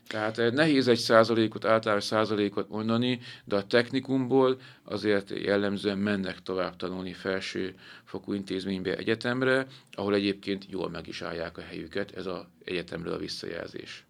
Tehát 0.06 0.38
eh, 0.38 0.50
nehéz 0.52 0.88
egy 0.88 0.98
százalékot, 0.98 1.64
általános 1.64 2.04
százalékot 2.04 2.68
mondani, 2.68 3.20
de 3.44 3.56
a 3.56 3.66
technikumból 3.66 4.60
azért 4.84 5.30
jellemzően 5.30 5.98
mennek 5.98 6.42
tovább 6.42 6.76
tanulni 6.76 7.12
felső 7.12 7.74
fokú 8.04 8.32
intézménybe, 8.32 8.96
egyetemre, 8.96 9.66
ahol 9.92 10.14
egyébként 10.14 10.66
jól 10.70 10.90
meg 10.90 11.06
is 11.06 11.22
állják 11.22 11.58
a 11.58 11.62
helyüket, 11.62 12.16
ez 12.16 12.26
az 12.26 12.40
egyetemről 12.64 13.12
a 13.12 13.18
visszajelzés. 13.18 14.05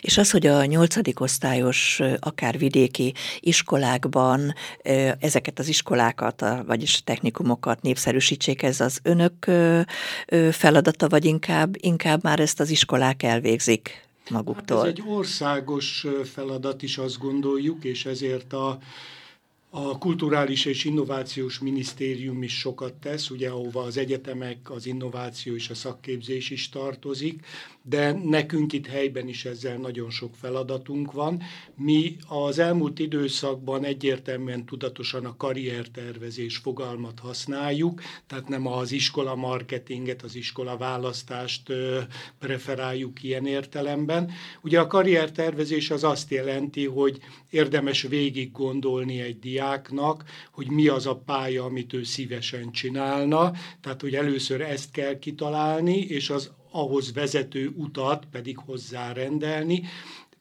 És 0.00 0.18
az, 0.18 0.30
hogy 0.30 0.46
a 0.46 0.64
nyolcadik 0.64 1.20
osztályos, 1.20 2.00
akár 2.18 2.58
vidéki 2.58 3.14
iskolákban 3.40 4.54
ezeket 5.18 5.58
az 5.58 5.68
iskolákat, 5.68 6.44
vagyis 6.66 7.04
technikumokat 7.04 7.82
népszerűsítsék, 7.82 8.62
ez 8.62 8.80
az 8.80 8.98
önök 9.02 9.50
feladata, 10.50 11.08
vagy 11.08 11.24
inkább, 11.24 11.74
inkább 11.80 12.22
már 12.22 12.40
ezt 12.40 12.60
az 12.60 12.70
iskolák 12.70 13.22
elvégzik? 13.22 14.04
maguktól. 14.30 14.76
Hát 14.76 14.86
ez 14.86 14.92
egy 14.92 15.04
országos 15.06 16.06
feladat 16.32 16.82
is, 16.82 16.98
azt 16.98 17.18
gondoljuk, 17.18 17.84
és 17.84 18.06
ezért 18.06 18.52
a 18.52 18.78
a 19.70 19.98
Kulturális 19.98 20.64
és 20.64 20.84
Innovációs 20.84 21.58
Minisztérium 21.58 22.42
is 22.42 22.58
sokat 22.58 22.94
tesz, 22.94 23.30
ugye 23.30 23.48
ahova 23.48 23.82
az 23.82 23.96
egyetemek, 23.96 24.70
az 24.70 24.86
innováció 24.86 25.54
és 25.54 25.70
a 25.70 25.74
szakképzés 25.74 26.50
is 26.50 26.68
tartozik, 26.68 27.46
de 27.88 28.12
nekünk 28.12 28.72
itt 28.72 28.86
helyben 28.86 29.28
is 29.28 29.44
ezzel 29.44 29.76
nagyon 29.76 30.10
sok 30.10 30.34
feladatunk 30.34 31.12
van. 31.12 31.42
Mi 31.74 32.16
az 32.28 32.58
elmúlt 32.58 32.98
időszakban 32.98 33.84
egyértelműen 33.84 34.64
tudatosan 34.64 35.24
a 35.24 35.36
karriertervezés 35.36 36.56
fogalmat 36.56 37.18
használjuk, 37.18 38.00
tehát 38.26 38.48
nem 38.48 38.66
az 38.66 38.92
iskola 38.92 39.34
marketinget, 39.34 40.22
az 40.22 40.34
iskola 40.34 40.76
választást 40.76 41.72
preferáljuk 42.38 43.22
ilyen 43.22 43.46
értelemben. 43.46 44.30
Ugye 44.62 44.80
a 44.80 44.86
karriertervezés 44.86 45.90
az 45.90 46.04
azt 46.04 46.30
jelenti, 46.30 46.86
hogy 46.86 47.18
érdemes 47.50 48.02
végig 48.02 48.52
gondolni 48.52 49.20
egy 49.20 49.38
diáknak, 49.38 50.24
hogy 50.52 50.70
mi 50.70 50.88
az 50.88 51.06
a 51.06 51.16
pálya, 51.16 51.64
amit 51.64 51.92
ő 51.92 52.02
szívesen 52.02 52.72
csinálna, 52.72 53.52
tehát 53.80 54.00
hogy 54.00 54.14
először 54.14 54.60
ezt 54.60 54.90
kell 54.90 55.18
kitalálni, 55.18 55.98
és 55.98 56.30
az 56.30 56.50
ahhoz 56.76 57.12
vezető 57.12 57.72
utat 57.76 58.24
pedig 58.30 58.58
hozzárendelni. 58.58 59.82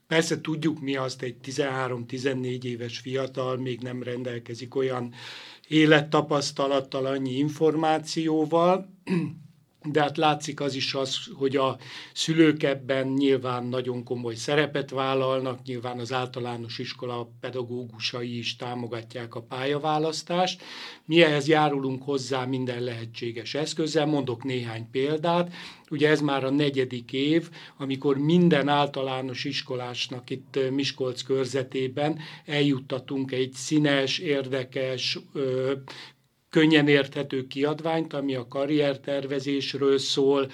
Persze 0.08 0.42
tudjuk 0.42 0.82
mi 0.82 0.96
azt, 0.96 1.22
egy 1.22 1.36
13-14 1.44 2.64
éves 2.64 3.00
fiatal 3.00 3.58
még 3.58 3.82
nem 3.82 4.04
rendelkezik 4.04 4.76
olyan 4.76 5.14
élettapasztalattal, 5.68 7.06
annyi 7.06 7.32
információval, 7.38 8.90
de 9.92 10.02
hát 10.02 10.18
látszik 10.18 10.60
az 10.60 10.76
is 10.76 10.94
az, 10.94 11.18
hogy 11.34 11.56
a 11.56 11.78
szülők 12.14 12.64
ebben 12.64 13.08
nyilván 13.08 13.66
nagyon 13.66 14.04
komoly 14.04 14.36
szerepet 14.36 14.90
vállalnak, 14.90 15.64
nyilván 15.64 16.00
az 16.00 16.14
általános 16.14 16.80
iskola 16.80 17.30
pedagógusai 17.40 18.38
is 18.38 18.56
támogatják 18.56 19.36
a 19.36 19.42
pályaválasztást. 19.42 20.62
Mi 21.06 21.22
ehhez 21.22 21.48
járulunk 21.48 22.04
hozzá 22.04 22.46
minden 22.46 22.84
lehetséges 22.84 23.54
eszközzel, 23.54 24.06
mondok 24.06 24.44
néhány 24.44 24.90
példát. 24.92 25.54
Ugye 25.90 26.10
ez 26.10 26.22
már 26.22 26.44
a 26.44 26.50
negyedik 26.50 27.14
év, 27.14 27.50
amikor 27.78 28.18
minden 28.18 28.68
általános 28.68 29.44
iskolásnak 29.44 30.30
itt 30.30 30.60
Miskolc 30.72 31.22
körzetében 31.22 32.20
eljuttatunk 32.46 33.32
egy 33.32 33.54
színes, 33.54 34.20
érdekes, 34.20 35.20
könnyen 36.56 36.88
érthető 36.88 37.48
kiadványt, 37.48 38.14
ami 38.14 38.36
a 38.36 38.48
karriertervezésről 38.48 39.98
szól, 39.98 40.52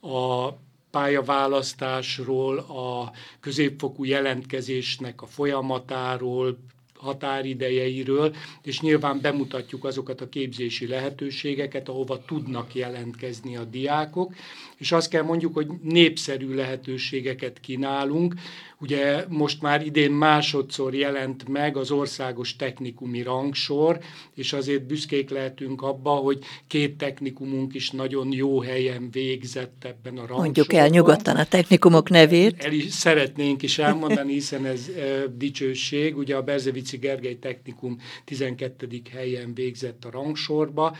a 0.00 0.48
pályaválasztásról, 0.90 2.58
a 2.58 3.12
középfokú 3.40 4.04
jelentkezésnek 4.04 5.22
a 5.22 5.26
folyamatáról, 5.26 6.58
határidejeiről, 6.98 8.34
és 8.62 8.80
nyilván 8.80 9.20
bemutatjuk 9.20 9.84
azokat 9.84 10.20
a 10.20 10.28
képzési 10.28 10.86
lehetőségeket, 10.86 11.88
ahova 11.88 12.24
tudnak 12.24 12.74
jelentkezni 12.74 13.56
a 13.56 13.64
diákok, 13.64 14.34
és 14.76 14.92
azt 14.92 15.08
kell 15.08 15.22
mondjuk, 15.22 15.54
hogy 15.54 15.66
népszerű 15.82 16.54
lehetőségeket 16.54 17.60
kínálunk. 17.60 18.34
Ugye 18.80 19.24
most 19.28 19.62
már 19.62 19.86
idén 19.86 20.10
másodszor 20.10 20.94
jelent 20.94 21.48
meg 21.48 21.76
az 21.76 21.90
országos 21.90 22.56
technikumi 22.56 23.22
rangsor, 23.22 23.98
és 24.34 24.52
azért 24.52 24.86
büszkék 24.86 25.30
lehetünk 25.30 25.82
abba, 25.82 26.10
hogy 26.10 26.38
két 26.66 26.96
technikumunk 26.96 27.74
is 27.74 27.90
nagyon 27.90 28.32
jó 28.32 28.60
helyen 28.60 29.08
végzett 29.10 29.84
ebben 29.84 30.12
a 30.12 30.16
rangsorban. 30.16 30.44
Mondjuk 30.44 30.72
el 30.72 30.88
nyugodtan 30.88 31.36
a 31.36 31.44
technikumok 31.44 32.10
nevét. 32.10 32.64
El 32.64 32.72
is 32.72 32.92
szeretnénk 32.92 33.62
is 33.62 33.78
elmondani, 33.78 34.32
hiszen 34.32 34.66
ez 34.66 34.88
e, 34.88 35.26
dicsőség. 35.36 36.16
Ugye 36.16 36.36
a 36.36 36.42
Berzevici 36.88 36.98
Gergely 36.98 37.38
Technikum 37.38 37.98
12. 38.24 39.02
helyen 39.10 39.54
végzett 39.54 40.04
a 40.04 40.10
rangsorba 40.10 40.96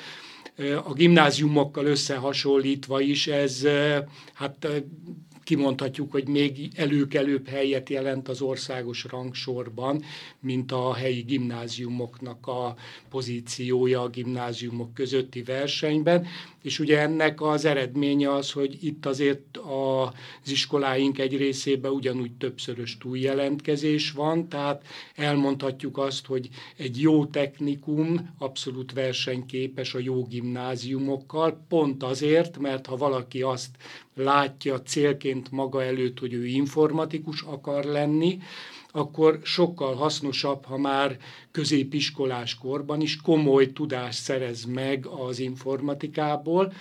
a 0.85 0.93
gimnáziumokkal 0.93 1.87
összehasonlítva 1.87 3.01
is 3.01 3.27
ez 3.27 3.67
hát 4.33 4.69
kimondhatjuk, 5.45 6.11
hogy 6.13 6.29
még 6.29 6.69
előkelőbb 6.77 7.49
helyet 7.49 7.89
jelent 7.89 8.29
az 8.29 8.41
országos 8.41 9.05
rangsorban, 9.11 10.03
mint 10.41 10.73
a 10.73 10.95
helyi 10.95 11.21
gimnáziumoknak 11.21 12.47
a 12.47 12.77
pozíciója 13.11 14.03
a 14.03 14.09
gimnáziumok 14.09 14.95
közötti 14.95 15.43
versenyben. 15.43 16.27
És 16.69 16.79
ugye 16.79 16.99
ennek 16.99 17.41
az 17.41 17.65
eredménye 17.65 18.33
az, 18.33 18.51
hogy 18.53 18.85
itt 18.85 19.07
azért 19.07 19.57
az 19.57 20.51
iskoláink 20.51 21.19
egy 21.19 21.37
részében 21.37 21.93
ugyanúgy 21.93 22.33
többszörös 22.33 22.99
túljelentkezés 22.99 24.11
van, 24.11 24.49
tehát 24.49 24.87
elmondhatjuk 25.15 25.99
azt, 25.99 26.27
hogy 26.27 26.49
egy 26.77 27.01
jó 27.01 27.27
technikum 27.27 28.35
abszolút 28.39 28.93
versenyképes 28.93 29.95
a 29.95 29.99
jó 29.99 30.25
gimnáziumokkal, 30.25 31.65
pont 31.69 32.03
azért, 32.03 32.59
mert 32.59 32.87
ha 32.87 32.97
valaki 32.97 33.43
azt 33.43 33.71
látja 34.15 34.83
célként 34.83 35.51
maga 35.51 35.83
előtt, 35.83 36.19
hogy 36.19 36.33
ő 36.33 36.47
informatikus 36.47 37.43
akar 37.43 37.85
lenni, 37.85 38.39
akkor 38.99 39.41
sokkal 39.43 39.95
hasznosabb, 39.95 40.65
ha 40.65 40.79
már 40.79 41.17
középiskolás 41.51 42.55
korban 42.55 43.01
is 43.01 43.21
komoly 43.21 43.73
tudást 43.73 44.23
szerez 44.23 44.65
meg 44.65 45.07
az 45.07 45.39
informatikából, 45.39 46.73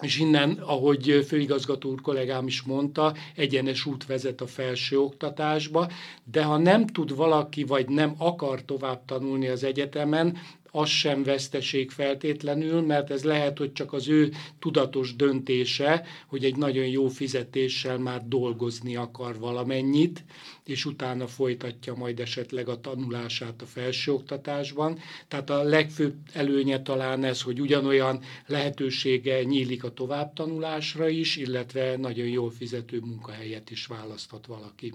és 0.00 0.18
innen, 0.18 0.50
ahogy 0.50 1.24
főigazgató 1.26 1.90
úr 1.90 2.00
kollégám 2.00 2.46
is 2.46 2.62
mondta, 2.62 3.14
egyenes 3.36 3.86
út 3.86 4.06
vezet 4.06 4.40
a 4.40 4.46
felső 4.46 5.00
oktatásba, 5.00 5.90
de 6.24 6.42
ha 6.42 6.56
nem 6.56 6.86
tud 6.86 7.16
valaki, 7.16 7.64
vagy 7.64 7.88
nem 7.88 8.14
akar 8.18 8.64
tovább 8.64 9.04
tanulni 9.04 9.48
az 9.48 9.64
egyetemen, 9.64 10.36
az 10.70 10.88
sem 10.88 11.22
veszteség 11.22 11.90
feltétlenül, 11.90 12.80
mert 12.80 13.10
ez 13.10 13.24
lehet, 13.24 13.58
hogy 13.58 13.72
csak 13.72 13.92
az 13.92 14.08
ő 14.08 14.32
tudatos 14.58 15.16
döntése, 15.16 16.04
hogy 16.26 16.44
egy 16.44 16.56
nagyon 16.56 16.86
jó 16.86 17.08
fizetéssel 17.08 17.98
már 17.98 18.28
dolgozni 18.28 18.96
akar 18.96 19.38
valamennyit, 19.38 20.24
és 20.64 20.84
utána 20.84 21.26
folytatja 21.26 21.94
majd 21.94 22.20
esetleg 22.20 22.68
a 22.68 22.80
tanulását 22.80 23.62
a 23.62 23.66
felsőoktatásban. 23.66 24.98
Tehát 25.28 25.50
a 25.50 25.62
legfőbb 25.62 26.14
előnye 26.32 26.82
talán 26.82 27.24
ez, 27.24 27.42
hogy 27.42 27.60
ugyanolyan 27.60 28.20
lehetősége 28.46 29.42
nyílik 29.42 29.84
a 29.84 29.92
továbbtanulásra 29.92 31.08
is, 31.08 31.36
illetve 31.36 31.96
nagyon 31.96 32.26
jól 32.26 32.50
fizető 32.50 33.00
munkahelyet 33.00 33.70
is 33.70 33.86
választhat 33.86 34.46
valaki. 34.46 34.92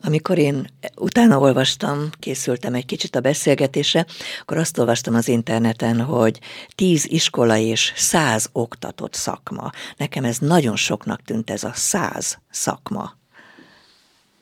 Amikor 0.00 0.38
én 0.38 0.66
utána 0.96 1.38
olvastam, 1.38 2.10
készültem 2.18 2.74
egy 2.74 2.84
kicsit 2.86 3.16
a 3.16 3.20
beszélgetésre, 3.20 4.06
akkor 4.40 4.56
azt 4.56 4.78
olvastam 4.78 5.14
az 5.14 5.28
interneten, 5.28 6.00
hogy 6.00 6.38
tíz 6.74 7.06
iskola 7.10 7.56
és 7.56 7.92
száz 7.96 8.48
oktatott 8.52 9.14
szakma. 9.14 9.70
Nekem 9.96 10.24
ez 10.24 10.38
nagyon 10.38 10.76
soknak 10.76 11.22
tűnt 11.22 11.50
ez 11.50 11.64
a 11.64 11.72
száz 11.74 12.38
szakma. 12.50 13.16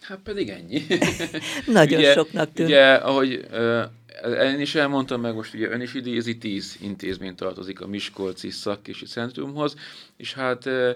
Hát 0.00 0.18
pedig 0.24 0.48
ennyi. 0.48 0.86
nagyon 1.66 1.98
ugye, 1.98 2.12
soknak 2.12 2.52
tűnt. 2.52 2.68
Ugye, 2.68 2.94
ahogy 2.94 3.46
uh, 3.52 4.52
én 4.52 4.60
is 4.60 4.74
elmondtam 4.74 5.20
meg, 5.20 5.34
most 5.34 5.54
ugye 5.54 5.68
ön 5.68 5.80
is 5.80 5.94
idézi, 5.94 6.38
tíz 6.38 6.76
intézmény 6.80 7.34
tartozik 7.34 7.80
a 7.80 7.86
Miskolci 7.86 8.50
Szakképzési 8.50 9.06
Centrumhoz, 9.06 9.74
és 10.16 10.34
hát 10.34 10.66
uh, 10.66 10.90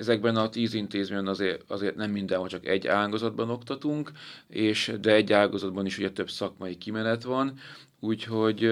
Ezekben 0.00 0.36
a 0.36 0.48
tíz 0.48 0.74
intézményben 0.74 1.28
azért, 1.28 1.62
azért 1.66 1.96
nem 1.96 2.10
mindenhol 2.10 2.48
csak 2.48 2.66
egy 2.66 2.86
ágazatban 2.86 3.50
oktatunk, 3.50 4.12
és, 4.48 4.92
de 5.00 5.12
egy 5.12 5.32
ágazatban 5.32 5.86
is 5.86 5.98
ugye 5.98 6.10
több 6.10 6.30
szakmai 6.30 6.78
kimenet 6.78 7.22
van, 7.22 7.58
úgyhogy 7.98 8.64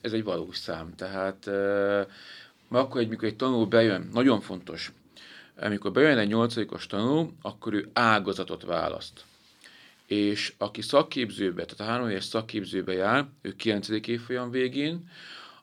ez 0.00 0.12
egy 0.12 0.24
valós 0.24 0.56
szám. 0.56 0.94
Tehát 0.96 1.46
mert 2.68 2.84
akkor, 2.84 3.00
amikor 3.00 3.28
egy 3.28 3.36
tanuló 3.36 3.66
bejön, 3.66 4.08
nagyon 4.12 4.40
fontos, 4.40 4.92
amikor 5.56 5.92
bejön 5.92 6.18
egy 6.18 6.28
nyolcadikos 6.28 6.86
tanuló, 6.86 7.32
akkor 7.42 7.74
ő 7.74 7.88
ágazatot 7.92 8.62
választ. 8.62 9.24
És 10.06 10.54
aki 10.58 10.82
szakképzőbe, 10.82 11.64
tehát 11.64 11.80
a 11.80 11.92
három 11.92 12.08
éves 12.08 12.24
szakképzőbe 12.24 12.92
jár, 12.92 13.26
ő 13.42 13.54
9. 13.56 13.88
évfolyam 13.88 14.50
végén, 14.50 15.10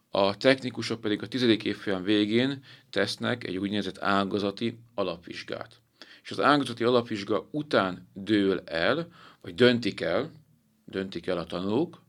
a 0.09 0.37
technikusok 0.37 1.01
pedig 1.01 1.21
a 1.21 1.27
tizedik 1.27 1.63
évfolyam 1.63 2.03
végén 2.03 2.63
tesznek 2.89 3.43
egy 3.43 3.57
úgynevezett 3.57 3.97
ágazati 3.97 4.79
alapvizsgát. 4.95 5.81
És 6.23 6.31
az 6.31 6.39
ágazati 6.39 6.83
alapvizsga 6.83 7.47
után 7.51 8.09
dől 8.13 8.59
el, 8.65 9.07
vagy 9.41 9.55
döntik 9.55 10.01
el, 10.01 10.31
döntik 10.85 11.27
el 11.27 11.37
a 11.37 11.45
tanulók, 11.45 12.01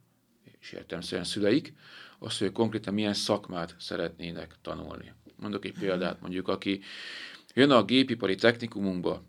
és 0.61 0.73
értelmszerűen 0.73 1.26
szüleik, 1.26 1.75
azt, 2.19 2.38
hogy 2.38 2.52
konkrétan 2.52 2.95
milyen 2.95 3.14
szakmát 3.14 3.75
szeretnének 3.78 4.54
tanulni. 4.62 5.12
Mondok 5.37 5.64
egy 5.64 5.78
példát, 5.78 6.21
mondjuk, 6.21 6.49
aki 6.49 6.80
jön 7.54 7.71
a 7.71 7.85
gépipari 7.85 8.35
technikumunkba, 8.35 9.23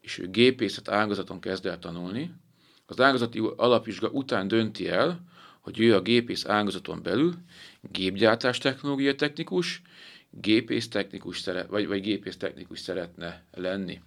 és 0.00 0.18
ő 0.18 0.30
gépészet 0.30 0.88
ágazaton 0.88 1.40
kezd 1.40 1.66
el 1.66 1.78
tanulni, 1.78 2.34
az 2.86 3.00
ágazati 3.00 3.38
alapvizsga 3.56 4.08
után 4.08 4.48
dönti 4.48 4.88
el, 4.88 5.20
hogy 5.60 5.80
ő 5.80 5.94
a 5.94 6.00
gépész 6.00 6.46
ágazaton 6.46 7.02
belül 7.02 7.34
gépgyártás 7.80 8.58
technológia 8.58 9.14
technikus, 9.14 9.82
gépész 10.30 10.88
technikus 10.88 11.38
szeret, 11.38 11.68
vagy, 11.68 11.86
vagy 11.86 12.00
gépész 12.00 12.36
technikus 12.36 12.80
szeretne 12.80 13.42
lenni. 13.52 14.00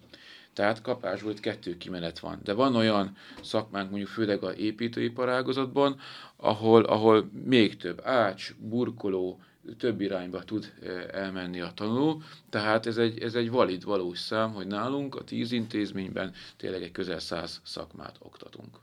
Tehát 0.54 0.82
kapásból 0.82 1.32
itt 1.32 1.40
kettő 1.40 1.78
kimenet 1.78 2.20
van. 2.20 2.40
De 2.44 2.54
van 2.54 2.76
olyan 2.76 3.18
szakmánk, 3.42 3.90
mondjuk 3.90 4.10
főleg 4.10 4.44
a 4.44 4.54
építőipar 4.54 5.30
ágazatban, 5.30 6.00
ahol, 6.36 6.84
ahol 6.84 7.30
még 7.46 7.78
több 7.78 8.02
ács, 8.04 8.54
burkoló, 8.60 9.40
több 9.78 10.02
irányba 10.02 10.44
tud 10.44 10.74
eh, 10.82 11.06
elmenni 11.12 11.62
a 11.62 11.72
tanuló, 11.76 12.22
tehát 12.50 12.86
ez 12.86 12.98
egy, 12.98 13.20
ez 13.20 13.36
egy 13.36 13.50
valid, 13.50 13.84
valós 13.84 14.20
szám, 14.20 14.54
hogy 14.54 14.68
nálunk 14.68 15.16
a 15.16 15.24
tíz 15.24 15.52
intézményben 15.52 16.34
tényleg 16.58 16.84
egy 16.84 16.92
közel 16.92 17.20
száz 17.20 17.62
szakmát 17.64 18.16
oktatunk. 18.20 18.78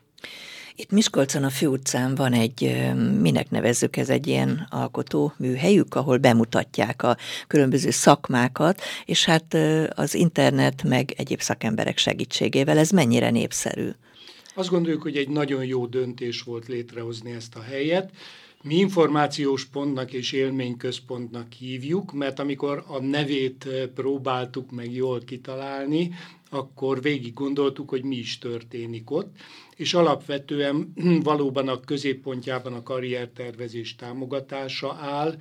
Itt 0.75 0.91
Miskolcon 0.91 1.45
a 1.45 1.51
Főutcán 1.51 2.15
van 2.15 2.33
egy, 2.33 2.91
minek 3.21 3.51
nevezzük 3.51 3.97
ez 3.97 4.09
egy 4.09 4.27
ilyen 4.27 4.67
alkotó 4.71 5.33
műhelyük, 5.37 5.95
ahol 5.95 6.19
bemutatják 6.19 7.03
a 7.03 7.17
különböző 7.47 7.91
szakmákat, 7.91 8.81
és 9.05 9.25
hát 9.25 9.57
az 9.95 10.15
internet 10.15 10.83
meg 10.83 11.15
egyéb 11.17 11.41
szakemberek 11.41 11.99
segítségével 11.99 12.79
ez 12.79 12.91
mennyire 12.91 13.31
népszerű? 13.31 13.89
Azt 14.55 14.71
gondoljuk, 14.71 15.03
hogy 15.03 15.17
egy 15.17 15.29
nagyon 15.29 15.65
jó 15.65 15.87
döntés 15.87 16.43
volt 16.43 16.67
létrehozni 16.67 17.31
ezt 17.31 17.55
a 17.55 17.63
helyet. 17.63 18.11
Mi 18.63 18.75
információs 18.75 19.65
pontnak 19.65 20.13
és 20.13 20.33
élményközpontnak 20.33 21.53
hívjuk, 21.53 22.13
mert 22.13 22.39
amikor 22.39 22.85
a 22.87 23.01
nevét 23.01 23.69
próbáltuk 23.95 24.71
meg 24.71 24.93
jól 24.93 25.21
kitalálni, 25.21 26.11
akkor 26.51 27.03
végig 27.03 27.35
gondoltuk, 27.35 27.89
hogy 27.89 28.03
mi 28.03 28.17
is 28.17 28.39
történik 28.39 29.11
ott, 29.11 29.37
és 29.77 29.95
alapvetően 29.95 30.93
valóban 31.23 31.69
a 31.69 31.81
középpontjában 31.81 32.73
a 32.73 32.83
karriertervezés 32.83 33.97
támogatása 33.97 34.95
áll, 34.95 35.37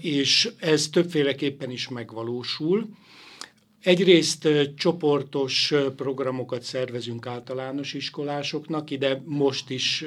és 0.00 0.50
ez 0.58 0.88
többféleképpen 0.88 1.70
is 1.70 1.88
megvalósul. 1.88 2.88
Egyrészt 3.84 4.48
csoportos 4.76 5.72
programokat 5.96 6.62
szervezünk 6.62 7.26
általános 7.26 7.94
iskolásoknak, 7.94 8.90
ide 8.90 9.22
most 9.24 9.70
is 9.70 10.04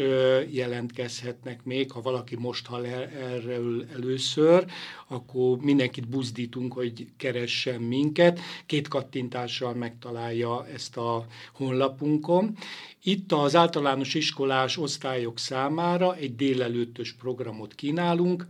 jelentkezhetnek 0.49 1.63
még, 1.63 1.91
ha 1.91 2.01
valaki 2.01 2.35
most 2.35 2.65
hall 2.65 2.85
erről 2.85 3.85
először, 3.93 4.65
akkor 5.07 5.57
mindenkit 5.57 6.07
buzdítunk, 6.07 6.73
hogy 6.73 7.07
keressen 7.17 7.81
minket. 7.81 8.39
Két 8.65 8.87
kattintással 8.87 9.73
megtalálja 9.73 10.67
ezt 10.67 10.97
a 10.97 11.25
honlapunkon. 11.53 12.57
Itt 13.03 13.31
az 13.31 13.55
általános 13.55 14.13
iskolás 14.13 14.77
osztályok 14.77 15.39
számára 15.39 16.15
egy 16.15 16.35
délelőttös 16.35 17.13
programot 17.13 17.75
kínálunk, 17.75 18.47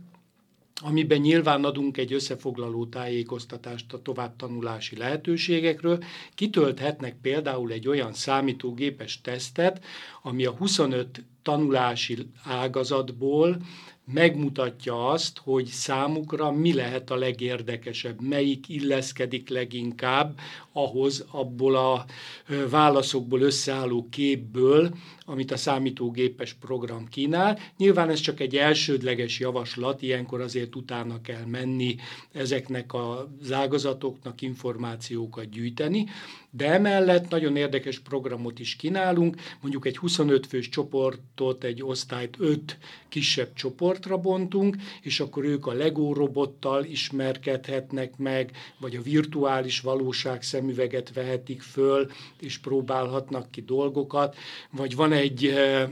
amiben 0.80 1.18
nyilván 1.20 1.64
adunk 1.64 1.96
egy 1.96 2.12
összefoglaló 2.12 2.86
tájékoztatást 2.86 3.92
a 3.92 4.02
továbbtanulási 4.02 4.96
lehetőségekről. 4.96 6.04
Kitölthetnek 6.34 7.16
például 7.22 7.72
egy 7.72 7.88
olyan 7.88 8.12
számítógépes 8.12 9.20
tesztet, 9.20 9.84
ami 10.22 10.44
a 10.44 10.50
25 10.50 11.24
tanulási 11.42 12.18
ágazatból 12.44 13.56
megmutatja 14.12 15.08
azt, 15.08 15.38
hogy 15.38 15.66
számukra 15.66 16.50
mi 16.52 16.72
lehet 16.74 17.10
a 17.10 17.16
legérdekesebb, 17.16 18.20
melyik 18.20 18.68
illeszkedik 18.68 19.48
leginkább 19.48 20.38
ahhoz 20.72 21.24
abból 21.30 21.76
a 21.76 22.04
válaszokból 22.70 23.40
összeálló 23.40 24.06
képből, 24.10 24.90
amit 25.28 25.50
a 25.50 25.56
számítógépes 25.56 26.52
program 26.52 27.08
kínál. 27.08 27.58
Nyilván 27.76 28.10
ez 28.10 28.20
csak 28.20 28.40
egy 28.40 28.56
elsődleges 28.56 29.38
javaslat, 29.38 30.02
ilyenkor 30.02 30.40
azért 30.40 30.76
utána 30.76 31.20
kell 31.20 31.44
menni 31.44 31.96
ezeknek 32.32 32.94
az 32.94 33.52
ágazatoknak 33.52 34.40
információkat 34.42 35.50
gyűjteni, 35.50 36.06
de 36.50 36.70
emellett 36.72 37.28
nagyon 37.28 37.56
érdekes 37.56 37.98
programot 37.98 38.58
is 38.58 38.76
kínálunk, 38.76 39.36
mondjuk 39.60 39.86
egy 39.86 39.96
25 39.96 40.46
fős 40.46 40.68
csoportot, 40.68 41.64
egy 41.64 41.82
osztályt 41.82 42.36
5 42.38 42.78
kisebb 43.08 43.52
csoportra 43.54 44.18
bontunk, 44.18 44.76
és 45.02 45.20
akkor 45.20 45.44
ők 45.44 45.66
a 45.66 45.72
Lego 45.72 46.12
robottal 46.12 46.84
ismerkedhetnek 46.84 48.16
meg, 48.16 48.50
vagy 48.78 48.96
a 48.96 49.02
virtuális 49.02 49.80
valóság 49.80 50.42
szemüveget 50.42 51.12
vehetik 51.12 51.62
föl, 51.62 52.10
és 52.40 52.58
próbálhatnak 52.58 53.50
ki 53.50 53.62
dolgokat, 53.62 54.36
vagy 54.70 54.94
van 54.94 55.12
egy 55.18 55.46
eh, 55.46 55.88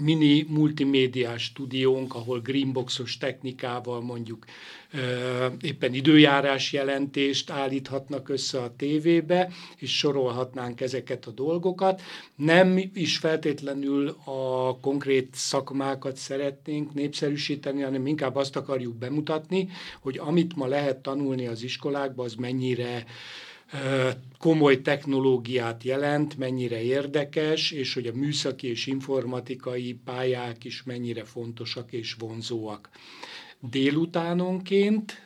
mini 0.00 0.46
multimédiás 0.48 1.42
stúdiónk, 1.42 2.14
ahol 2.14 2.40
greenboxos 2.40 3.16
technikával 3.18 4.00
mondjuk 4.00 4.44
éppen 5.60 5.94
időjárás 5.94 6.72
jelentést 6.72 7.50
állíthatnak 7.50 8.28
össze 8.28 8.60
a 8.60 8.74
tévébe, 8.76 9.50
és 9.76 9.96
sorolhatnánk 9.98 10.80
ezeket 10.80 11.26
a 11.26 11.30
dolgokat. 11.30 12.02
Nem 12.36 12.90
is 12.94 13.16
feltétlenül 13.16 14.16
a 14.24 14.76
konkrét 14.80 15.28
szakmákat 15.32 16.16
szeretnénk 16.16 16.94
népszerűsíteni, 16.94 17.82
hanem 17.82 18.06
inkább 18.06 18.36
azt 18.36 18.56
akarjuk 18.56 18.94
bemutatni, 18.94 19.68
hogy 20.00 20.18
amit 20.18 20.56
ma 20.56 20.66
lehet 20.66 20.96
tanulni 20.98 21.46
az 21.46 21.62
iskolákban, 21.62 22.24
az 22.24 22.34
mennyire 22.34 23.04
komoly 24.38 24.80
technológiát 24.82 25.82
jelent, 25.82 26.38
mennyire 26.38 26.82
érdekes, 26.82 27.70
és 27.70 27.94
hogy 27.94 28.06
a 28.06 28.12
műszaki 28.14 28.66
és 28.68 28.86
informatikai 28.86 29.98
pályák 30.04 30.64
is 30.64 30.82
mennyire 30.82 31.24
fontosak 31.24 31.92
és 31.92 32.14
vonzóak. 32.18 32.88
Délutánonként 33.60 35.22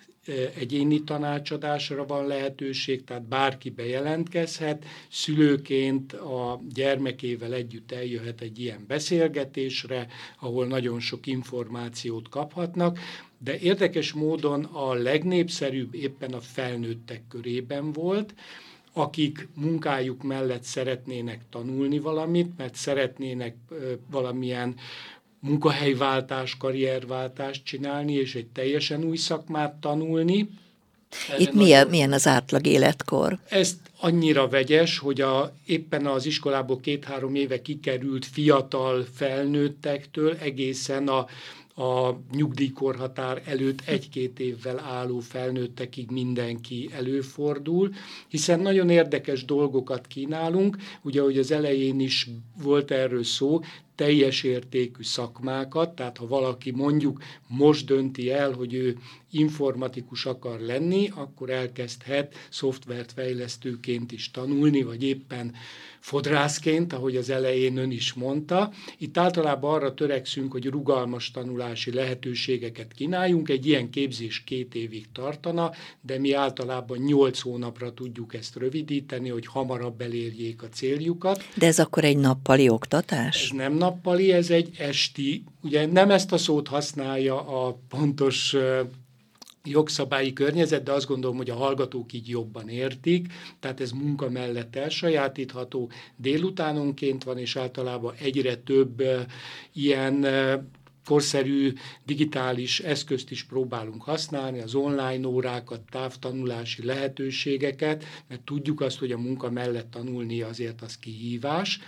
egyéni 0.59 1.05
tanácsadásra 1.05 2.07
van 2.07 2.27
lehetőség, 2.27 3.05
tehát 3.05 3.29
bárki 3.29 3.71
bejelentkezhet, 3.71 4.85
szülőként 5.11 6.13
a 6.13 6.61
gyermekével 6.75 7.53
együtt 7.53 7.93
eljöhet 7.93 8.41
egy 8.41 8.59
ilyen 8.59 8.85
beszélgetésre, 8.87 10.07
ahol 10.41 10.67
nagyon 10.67 11.01
sok 11.01 11.27
információt 11.27 12.29
kaphatnak, 12.29 12.99
de 13.39 13.59
érdekes 13.59 14.13
módon 14.13 14.65
a 14.65 14.95
legnépszerűbb 14.95 15.95
éppen 15.95 16.33
a 16.33 16.41
felnőttek 16.41 17.23
körében 17.29 17.93
volt, 17.93 18.35
akik 18.93 19.49
munkájuk 19.55 20.23
mellett 20.23 20.63
szeretnének 20.63 21.41
tanulni 21.51 21.99
valamit, 21.99 22.57
mert 22.57 22.75
szeretnének 22.75 23.55
valamilyen 24.11 24.75
munkahelyváltás, 25.41 26.57
karrierváltást 26.57 27.65
csinálni, 27.65 28.13
és 28.13 28.35
egy 28.35 28.47
teljesen 28.47 29.05
új 29.05 29.17
szakmát 29.17 29.75
tanulni. 29.75 30.49
Erre 31.29 31.43
Itt 31.43 31.53
milyen, 31.53 31.89
milyen 31.89 32.13
az 32.13 32.27
átlag 32.27 32.67
életkor? 32.67 33.39
Ezt 33.49 33.88
annyira 34.01 34.49
vegyes, 34.49 34.99
hogy 34.99 35.21
a, 35.21 35.53
éppen 35.67 36.07
az 36.07 36.27
iskolából 36.27 36.81
két-három 36.81 37.35
éve 37.35 37.63
kikerült 37.63 38.27
fiatal 38.27 39.07
felnőttektől 39.15 40.35
egészen 40.35 41.09
a 41.09 41.27
a 41.79 42.21
nyugdíjkorhatár 42.33 43.43
előtt 43.45 43.81
egy-két 43.85 44.41
évvel 44.41 44.79
álló 44.79 45.19
felnőttekig 45.19 46.11
mindenki 46.11 46.89
előfordul, 46.93 47.93
hiszen 48.29 48.61
nagyon 48.61 48.91
érdekes 48.91 49.45
dolgokat 49.45 50.07
kínálunk, 50.07 50.77
ugye, 51.03 51.21
ahogy 51.21 51.39
az 51.39 51.51
elején 51.51 52.01
is 52.01 52.29
volt 52.63 52.91
erről 52.91 53.25
szó, 53.25 53.61
teljes 53.95 54.43
értékű 54.43 55.03
szakmákat, 55.03 55.95
tehát 55.95 56.17
ha 56.17 56.27
valaki 56.27 56.71
mondjuk 56.71 57.23
most 57.47 57.87
dönti 57.87 58.31
el, 58.31 58.53
hogy 58.53 58.75
ő 58.75 58.99
informatikus 59.31 60.27
akar 60.27 60.61
lenni, 60.61 61.11
akkor 61.15 61.51
elkezdhet 61.51 62.35
szoftvert 62.51 63.13
fejlesztőként 63.13 63.88
is 64.13 64.31
tanulni, 64.31 64.83
vagy 64.83 65.03
éppen 65.03 65.55
fodrászként, 66.01 66.93
ahogy 66.93 67.17
az 67.17 67.31
elején 67.31 67.77
ön 67.77 67.91
is 67.91 68.13
mondta. 68.13 68.73
Itt 68.99 69.19
általában 69.19 69.75
arra 69.75 69.95
törekszünk, 69.95 70.53
hogy 70.53 70.67
rugalmas 70.67 71.31
tanulási 71.31 71.93
lehetőségeket 71.93 72.93
kínáljunk. 72.93 73.49
Egy 73.49 73.67
ilyen 73.67 73.91
képzés 73.91 74.45
két 74.45 74.75
évig 74.75 75.07
tartana, 75.13 75.71
de 76.01 76.19
mi 76.19 76.33
általában 76.33 76.99
nyolc 76.99 77.41
hónapra 77.41 77.95
tudjuk 77.95 78.35
ezt 78.35 78.57
rövidíteni, 78.57 79.29
hogy 79.29 79.47
hamarabb 79.47 80.01
elérjék 80.01 80.63
a 80.63 80.69
céljukat. 80.69 81.49
De 81.57 81.67
ez 81.67 81.79
akkor 81.79 82.05
egy 82.05 82.19
nappali 82.19 82.69
oktatás? 82.69 83.43
Ez 83.43 83.57
nem 83.57 83.75
nappali, 83.75 84.33
ez 84.33 84.51
egy 84.51 84.71
esti. 84.79 85.45
Ugye 85.63 85.87
nem 85.87 86.11
ezt 86.11 86.33
a 86.33 86.39
szót 86.39 86.69
használja 86.69 87.67
a 87.67 87.79
pontos 87.89 88.57
jogszabályi 89.65 90.33
környezet, 90.33 90.83
de 90.83 90.93
azt 90.93 91.07
gondolom, 91.07 91.37
hogy 91.37 91.51
a 91.51 91.55
hallgatók 91.55 92.13
így 92.13 92.29
jobban 92.29 92.69
értik, 92.69 93.33
tehát 93.61 93.81
ez 93.81 93.91
munka 93.91 94.31
mellett 94.31 94.77
elsajátítható, 94.77 95.91
délutánonként 96.17 97.25
van, 97.25 97.39
és 97.39 97.57
általában 97.57 98.15
egyre 98.19 98.57
több 98.57 99.03
ilyen 99.73 100.27
korszerű 101.09 101.73
digitális 102.07 102.81
eszközt 102.81 103.31
is 103.31 103.45
próbálunk 103.45 104.03
használni, 104.03 104.61
az 104.61 104.75
online 104.75 105.27
órákat, 105.27 105.81
távtanulási 105.91 106.85
lehetőségeket, 106.85 108.05
mert 108.29 108.41
tudjuk 108.41 108.81
azt, 108.81 108.99
hogy 108.99 109.13
a 109.13 109.19
munka 109.19 109.51
mellett 109.51 109.91
tanulni 109.91 110.41
azért 110.43 110.83
az 110.83 110.99
kihívás, 110.99 111.81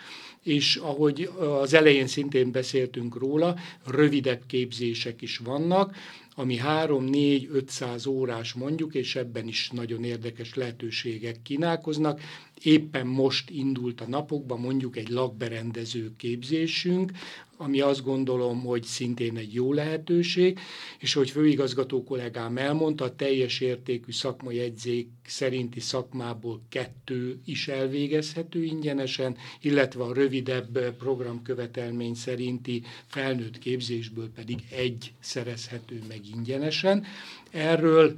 és 0.42 0.76
ahogy 0.76 1.30
az 1.60 1.74
elején 1.74 2.06
szintén 2.06 2.50
beszéltünk 2.50 3.16
róla, 3.16 3.56
rövidebb 3.86 4.42
képzések 4.46 5.22
is 5.22 5.38
vannak, 5.38 5.96
ami 6.40 6.58
3-4-500 6.62 8.08
órás 8.08 8.52
mondjuk, 8.52 8.94
és 8.94 9.16
ebben 9.16 9.48
is 9.48 9.70
nagyon 9.70 10.04
érdekes 10.04 10.54
lehetőségek 10.54 11.42
kínálkoznak. 11.42 12.20
Éppen 12.62 13.06
most 13.06 13.50
indult 13.50 14.00
a 14.00 14.06
napokban 14.08 14.60
mondjuk 14.60 14.96
egy 14.96 15.08
lakberendező 15.08 16.12
képzésünk, 16.16 17.12
ami 17.60 17.80
azt 17.80 18.04
gondolom, 18.04 18.60
hogy 18.60 18.82
szintén 18.82 19.36
egy 19.36 19.54
jó 19.54 19.72
lehetőség, 19.72 20.58
és 20.98 21.12
hogy 21.12 21.30
főigazgató 21.30 22.04
kollégám 22.04 22.56
elmondta, 22.56 23.04
a 23.04 23.16
teljes 23.16 23.60
értékű 23.60 24.12
szakmai 24.12 24.58
edzék 24.60 25.08
szerinti 25.26 25.80
szakmából 25.80 26.60
kettő 26.68 27.40
is 27.44 27.68
elvégezhető 27.68 28.62
ingyenesen, 28.64 29.36
illetve 29.60 30.02
a 30.02 30.12
rövidebb 30.14 30.94
programkövetelmény 30.96 32.14
szerinti 32.14 32.82
felnőtt 33.06 33.58
képzésből 33.58 34.30
pedig 34.34 34.58
egy 34.70 35.12
szerezhető 35.20 36.02
meg 36.08 36.20
ingyenesen. 36.36 37.04
Erről 37.50 38.16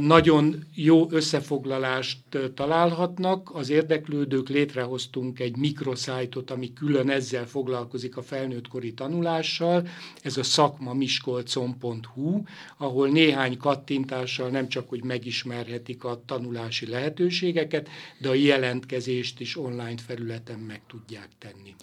nagyon 0.00 0.64
jó 0.74 1.06
összefoglalást 1.10 2.18
találhatnak. 2.54 3.50
Az 3.52 3.70
érdeklődők 3.70 4.48
létrehoztunk 4.48 5.40
egy 5.40 5.56
mikroszájtot, 5.56 6.50
ami 6.50 6.72
külön 6.72 7.10
ezzel 7.10 7.46
foglalkozik 7.46 8.16
a 8.16 8.22
felnőttkori 8.22 8.92
tanulással. 8.92 9.88
Ez 10.22 10.36
a 10.36 10.42
szakmamiskolcon.hu, 10.42 12.42
ahol 12.78 13.08
néhány 13.08 13.56
kattintással 13.56 14.48
nem 14.48 14.68
csak, 14.68 14.88
hogy 14.88 15.04
megismerhetik 15.04 16.04
a 16.04 16.22
tanulási 16.26 16.86
lehetőségeket, 16.86 17.88
de 18.18 18.28
a 18.28 18.34
jelentkezést 18.34 19.40
is 19.40 19.58
online 19.58 19.94
felületen 20.06 20.58
meg 20.58 20.80
tudják 20.88 21.28
tenni. 21.38 21.74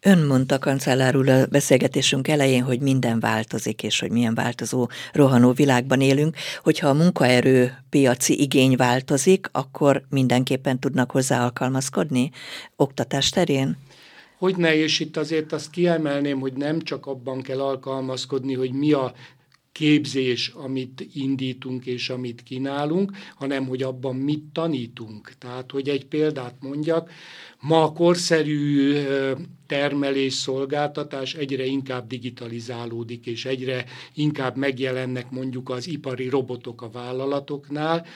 Ön 0.00 0.26
mondta, 0.26 0.58
kancellár 0.58 1.16
úr, 1.16 1.28
a 1.28 1.46
beszélgetésünk 1.46 2.28
elején, 2.28 2.62
hogy 2.62 2.80
minden 2.80 3.20
változik, 3.20 3.82
és 3.82 4.00
hogy 4.00 4.10
milyen 4.10 4.34
változó, 4.34 4.88
rohanó 5.12 5.52
világban 5.52 6.00
élünk. 6.00 6.36
Hogyha 6.62 6.88
a 6.88 6.94
munka 6.94 7.17
munkaerő 7.18 7.72
piaci 7.90 8.40
igény 8.40 8.76
változik, 8.76 9.48
akkor 9.52 10.02
mindenképpen 10.10 10.80
tudnak 10.80 11.10
hozzá 11.10 11.42
alkalmazkodni 11.42 12.30
oktatás 12.76 13.30
terén? 13.30 13.76
Hogy 14.38 14.56
ne, 14.56 14.74
és 14.76 15.00
itt 15.00 15.16
azért 15.16 15.52
azt 15.52 15.70
kiemelném, 15.70 16.40
hogy 16.40 16.52
nem 16.52 16.80
csak 16.80 17.06
abban 17.06 17.42
kell 17.42 17.60
alkalmazkodni, 17.60 18.54
hogy 18.54 18.72
mi 18.72 18.92
a 18.92 19.12
képzés, 19.78 20.48
amit 20.48 21.06
indítunk 21.12 21.86
és 21.86 22.10
amit 22.10 22.42
kínálunk, 22.42 23.12
hanem 23.34 23.66
hogy 23.66 23.82
abban 23.82 24.16
mit 24.16 24.42
tanítunk. 24.52 25.32
Tehát, 25.38 25.70
hogy 25.70 25.88
egy 25.88 26.06
példát 26.06 26.54
mondjak, 26.60 27.10
ma 27.60 27.82
a 27.82 27.92
korszerű 27.92 28.94
termelés, 29.66 30.32
szolgáltatás 30.32 31.34
egyre 31.34 31.64
inkább 31.64 32.06
digitalizálódik, 32.06 33.26
és 33.26 33.44
egyre 33.44 33.84
inkább 34.14 34.56
megjelennek 34.56 35.30
mondjuk 35.30 35.70
az 35.70 35.86
ipari 35.86 36.28
robotok 36.28 36.82
a 36.82 36.90
vállalatoknál, 36.90 38.06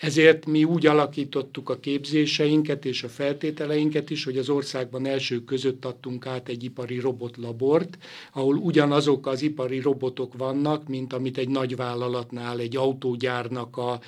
ezért 0.00 0.46
mi 0.46 0.64
úgy 0.64 0.86
alakítottuk 0.86 1.68
a 1.68 1.78
képzéseinket 1.78 2.84
és 2.84 3.02
a 3.02 3.08
feltételeinket 3.08 4.10
is, 4.10 4.24
hogy 4.24 4.38
az 4.38 4.48
országban 4.48 5.06
első 5.06 5.44
között 5.44 5.84
adtunk 5.84 6.26
át 6.26 6.48
egy 6.48 6.64
ipari 6.64 6.98
robotlabort, 6.98 7.98
ahol 8.32 8.56
ugyanazok 8.56 9.26
az 9.26 9.42
ipari 9.42 9.80
robotok 9.80 10.36
vannak, 10.36 10.88
mint 10.88 11.12
amit 11.12 11.38
egy 11.38 11.48
nagy 11.48 11.76
vállalatnál, 11.76 12.58
egy 12.58 12.76
autógyárnak 12.76 13.76
a, 13.76 14.00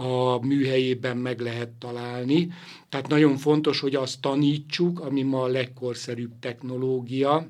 a 0.00 0.38
műhelyében 0.46 1.16
meg 1.16 1.40
lehet 1.40 1.70
találni. 1.70 2.48
Tehát 2.88 3.08
nagyon 3.08 3.36
fontos, 3.36 3.80
hogy 3.80 3.94
azt 3.94 4.20
tanítsuk, 4.20 5.00
ami 5.00 5.22
ma 5.22 5.42
a 5.42 5.46
legkorszerűbb 5.46 6.32
technológia, 6.40 7.46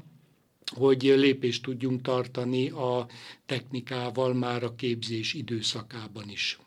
hogy 0.75 1.03
lépést 1.03 1.63
tudjunk 1.63 2.03
tartani 2.03 2.69
a 2.69 3.07
technikával 3.47 4.35
már 4.35 4.63
a 4.65 4.75
képzés 4.75 5.35
időszakában 5.35 6.29
is. 6.29 6.59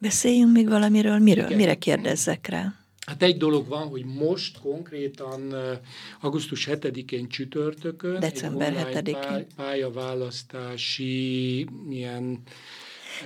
Beszéljünk 0.00 0.52
még 0.52 0.68
valamiről, 0.68 1.18
miről, 1.18 1.44
Igen. 1.44 1.56
mire 1.56 1.74
kérdezzek 1.74 2.46
rá? 2.46 2.74
Hát 3.06 3.22
egy 3.22 3.36
dolog 3.36 3.68
van, 3.68 3.88
hogy 3.88 4.04
most 4.04 4.58
konkrétan 4.58 5.54
augusztus 6.20 6.68
7-én 6.70 7.28
csütörtökön 7.28 8.20
December 8.20 8.88
7-én 8.92 9.46
pályaválasztási 9.56 11.66
milyen... 11.86 12.42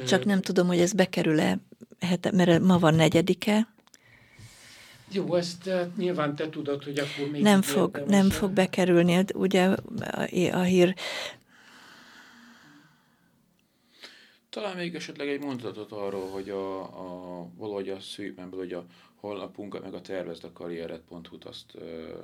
Csak 0.06 0.24
nem 0.24 0.40
tudom, 0.40 0.66
hogy 0.66 0.80
ez 0.80 0.92
bekerül-e, 0.92 1.58
mert 2.32 2.62
ma 2.62 2.78
van 2.78 2.94
negyedike. 2.94 3.68
Jó, 5.12 5.34
ezt 5.34 5.70
nyilván 5.96 6.34
te 6.34 6.48
tudod, 6.48 6.84
hogy 6.84 6.98
akkor 6.98 7.30
még... 7.30 7.42
Nem 7.42 7.62
fog, 7.62 8.04
nem 8.06 8.30
fog 8.30 8.50
bekerülni, 8.50 9.24
ugye 9.34 9.64
a, 9.64 9.76
a 10.52 10.60
hír 10.60 10.94
Talán 14.54 14.76
még 14.76 14.94
esetleg 14.94 15.28
egy 15.28 15.40
mondatot 15.40 15.92
arról, 15.92 16.30
hogy 16.30 16.50
a, 16.50 16.80
a 16.82 17.48
valahogy 17.56 17.88
a 17.88 18.00
szűkben 18.00 18.50
hogy 18.50 18.72
a 18.72 18.86
honlapunkat, 19.14 19.82
meg 19.82 19.94
a 19.94 20.00
tervezd 20.00 20.44
a 20.44 20.52
karrieret.hu-t 20.52 21.44
azt 21.44 21.74
ö, 21.74 22.18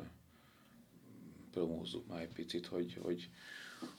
promózzuk 1.50 2.06
már 2.06 2.20
egy 2.20 2.32
picit, 2.32 2.66
hogy, 2.66 2.98
hogy, 3.02 3.28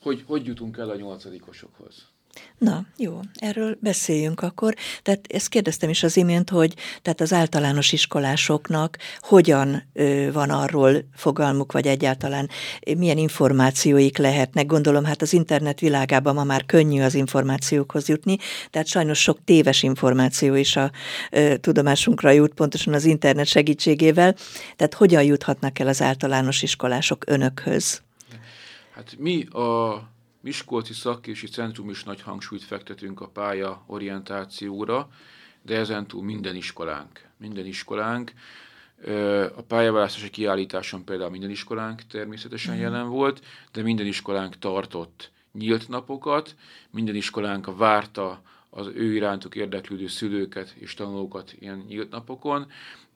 hogy 0.02 0.24
hogy 0.26 0.46
jutunk 0.46 0.78
el 0.78 0.90
a 0.90 0.96
nyolcadikosokhoz. 0.96 2.11
Na, 2.58 2.86
jó, 2.98 3.20
erről 3.36 3.78
beszéljünk 3.80 4.42
akkor. 4.42 4.74
Tehát 5.04 5.26
ezt 5.30 5.50
kérdeztem 5.50 5.90
is 5.90 6.04
az 6.04 6.18
imént, 6.18 6.50
hogy 6.50 6.74
tehát 7.02 7.22
az 7.22 7.34
általános 7.34 7.92
iskolásoknak 7.92 8.98
hogyan 9.20 9.84
ö, 9.94 10.30
van 10.34 10.50
arról 10.50 11.06
fogalmuk, 11.16 11.72
vagy 11.72 11.88
egyáltalán 11.88 12.50
milyen 12.98 13.18
információik 13.18 14.18
lehetnek. 14.18 14.66
Gondolom, 14.66 15.04
hát 15.04 15.22
az 15.22 15.34
internet 15.34 15.80
világában 15.80 16.34
ma 16.34 16.44
már 16.44 16.66
könnyű 16.66 17.02
az 17.02 17.14
információkhoz 17.14 18.08
jutni, 18.08 18.38
tehát 18.70 18.88
sajnos 18.88 19.22
sok 19.22 19.40
téves 19.46 19.84
információ 19.84 20.56
is 20.56 20.76
a 20.76 20.92
ö, 21.32 21.58
tudomásunkra 21.58 22.32
jut, 22.32 22.54
pontosan 22.54 22.94
az 22.94 23.06
internet 23.06 23.48
segítségével. 23.48 24.36
Tehát 24.76 24.94
hogyan 24.94 25.24
juthatnak 25.24 25.80
el 25.80 25.88
az 25.88 26.02
általános 26.02 26.62
iskolások 26.62 27.24
önökhöz? 27.28 28.02
Hát 28.96 29.16
mi 29.18 29.44
a 29.44 30.11
Miskolci 30.42 30.94
Szakképzési 30.94 31.48
Centrum 31.48 31.90
is 31.90 32.04
nagy 32.04 32.22
hangsúlyt 32.22 32.64
fektetünk 32.64 33.22
a 33.22 33.28
pálya 33.28 33.84
orientációra, 33.88 35.10
de 35.62 35.78
ezentúl 35.78 36.24
minden 36.24 36.56
iskolánk. 36.56 37.28
Minden 37.38 37.66
iskolánk. 37.66 38.32
A 39.56 39.62
pályaválasztási 39.68 40.30
kiállításon 40.30 41.04
például 41.04 41.30
minden 41.30 41.50
iskolánk 41.50 42.02
természetesen 42.02 42.76
mm. 42.76 42.80
jelen 42.80 43.10
volt, 43.10 43.46
de 43.72 43.82
minden 43.82 44.06
iskolánk 44.06 44.58
tartott 44.58 45.32
nyílt 45.54 45.88
napokat, 45.88 46.56
minden 46.90 47.16
iskolánk 47.16 47.78
várta 47.78 48.42
az 48.70 48.88
ő 48.88 49.14
irántuk 49.16 49.56
érdeklődő 49.56 50.08
szülőket 50.08 50.70
és 50.70 50.94
tanulókat 50.94 51.54
ilyen 51.60 51.84
nyílt 51.88 52.10
napokon, 52.10 52.68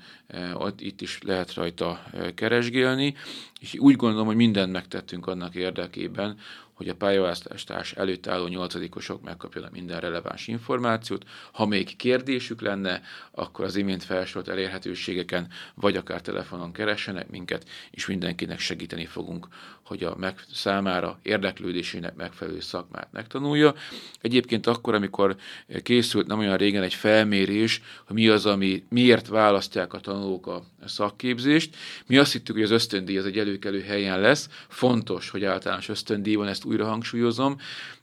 ott 0.53 0.81
itt 0.81 1.01
is 1.01 1.19
lehet 1.21 1.53
rajta 1.53 2.03
keresgélni, 2.35 3.15
és 3.59 3.75
úgy 3.77 3.95
gondolom, 3.95 4.25
hogy 4.25 4.35
mindent 4.35 4.71
megtettünk 4.71 5.27
annak 5.27 5.55
érdekében, 5.55 6.37
hogy 6.79 6.89
a 6.89 6.95
pályaválasztás 6.95 7.91
előtt 7.91 8.27
álló 8.27 8.47
nyolcadikosok 8.47 9.23
megkapjanak 9.23 9.71
minden 9.71 9.99
releváns 9.99 10.47
információt. 10.47 11.25
Ha 11.51 11.65
még 11.65 11.95
kérdésük 11.95 12.61
lenne, 12.61 13.01
akkor 13.31 13.65
az 13.65 13.75
imént 13.75 14.03
felsorolt 14.03 14.47
elérhetőségeken, 14.47 15.47
vagy 15.75 15.95
akár 15.95 16.21
telefonon 16.21 16.71
keressenek 16.71 17.29
minket, 17.29 17.69
és 17.91 18.05
mindenkinek 18.05 18.59
segíteni 18.59 19.05
fogunk, 19.05 19.47
hogy 19.89 20.03
a 20.03 20.15
meg, 20.15 20.43
számára 20.53 21.19
érdeklődésének 21.21 22.15
megfelelő 22.15 22.59
szakmát 22.59 23.07
megtanulja. 23.11 23.73
Egyébként 24.21 24.67
akkor, 24.67 24.93
amikor 24.93 25.35
készült 25.83 26.27
nem 26.27 26.39
olyan 26.39 26.57
régen 26.57 26.83
egy 26.83 26.93
felmérés, 26.93 27.81
hogy 28.05 28.15
mi 28.15 28.27
az, 28.27 28.45
ami 28.45 28.83
miért 28.89 29.27
választják 29.27 29.93
a 29.93 29.99
tanulók 29.99 30.47
a 30.47 30.63
szakképzést, 30.85 31.75
mi 32.05 32.17
azt 32.17 32.31
hittük, 32.31 32.55
hogy 32.55 32.63
az 32.63 32.71
ösztöndíj 32.71 33.17
az 33.17 33.25
egy 33.25 33.37
előkelő 33.37 33.81
helyen 33.81 34.19
lesz. 34.19 34.49
Fontos, 34.67 35.29
hogy 35.29 35.43
általános 35.43 35.89
ösztöndíj 35.89 36.35
van, 36.35 36.47
ezt 36.47 36.65
újra 36.69 36.85
hangsúlyozom, 36.85 37.57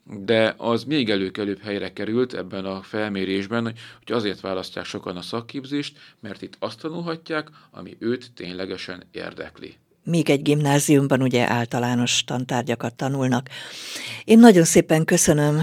de 0.05 0.55
az 0.57 0.85
még 0.85 1.11
előkelőbb 1.11 1.61
helyre 1.61 1.93
került 1.93 2.35
ebben 2.35 2.65
a 2.65 2.83
felmérésben, 2.83 3.65
hogy 3.65 4.13
azért 4.13 4.41
választják 4.41 4.85
sokan 4.85 5.17
a 5.17 5.23
szakképzést, 5.23 5.99
mert 6.21 6.43
itt 6.43 6.57
azt 6.59 6.81
tanulhatják, 6.81 7.49
ami 7.71 7.97
őt 7.99 8.33
ténylegesen 8.35 9.03
érdekli 9.11 9.77
még 10.07 10.31
egy 10.31 10.43
gimnáziumban 10.43 11.23
ugye 11.23 11.51
általános 11.51 12.25
tantárgyakat 12.25 12.95
tanulnak. 12.95 13.49
Én 14.25 14.39
nagyon 14.39 14.65
szépen 14.65 15.05
köszönöm 15.05 15.63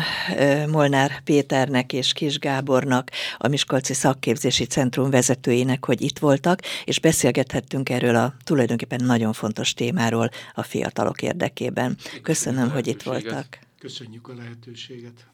Molnár 0.68 1.24
Péternek 1.24 1.94
és 1.94 2.14
Kis 2.14 2.40
Gábornak, 2.40 3.12
a 3.38 3.48
Miskolci 3.48 3.94
Szakképzési 3.94 4.66
Centrum 4.66 5.10
vezetőinek, 5.10 5.86
hogy 5.86 6.02
itt 6.02 6.20
voltak, 6.20 6.60
és 6.86 7.00
beszélgethettünk 7.00 7.90
erről 7.90 8.16
a 8.16 8.34
tulajdonképpen 8.44 9.06
nagyon 9.06 9.34
fontos 9.34 9.74
témáról 9.74 10.30
a 10.54 10.64
fiatalok 10.64 11.22
érdekében. 11.22 11.98
Köszönöm, 12.22 12.72
hogy 12.72 12.88
itt 12.88 13.04
voltak. 13.04 13.60
Köszönjük 13.80 14.28
a 14.28 14.34
lehetőséget. 14.34 15.33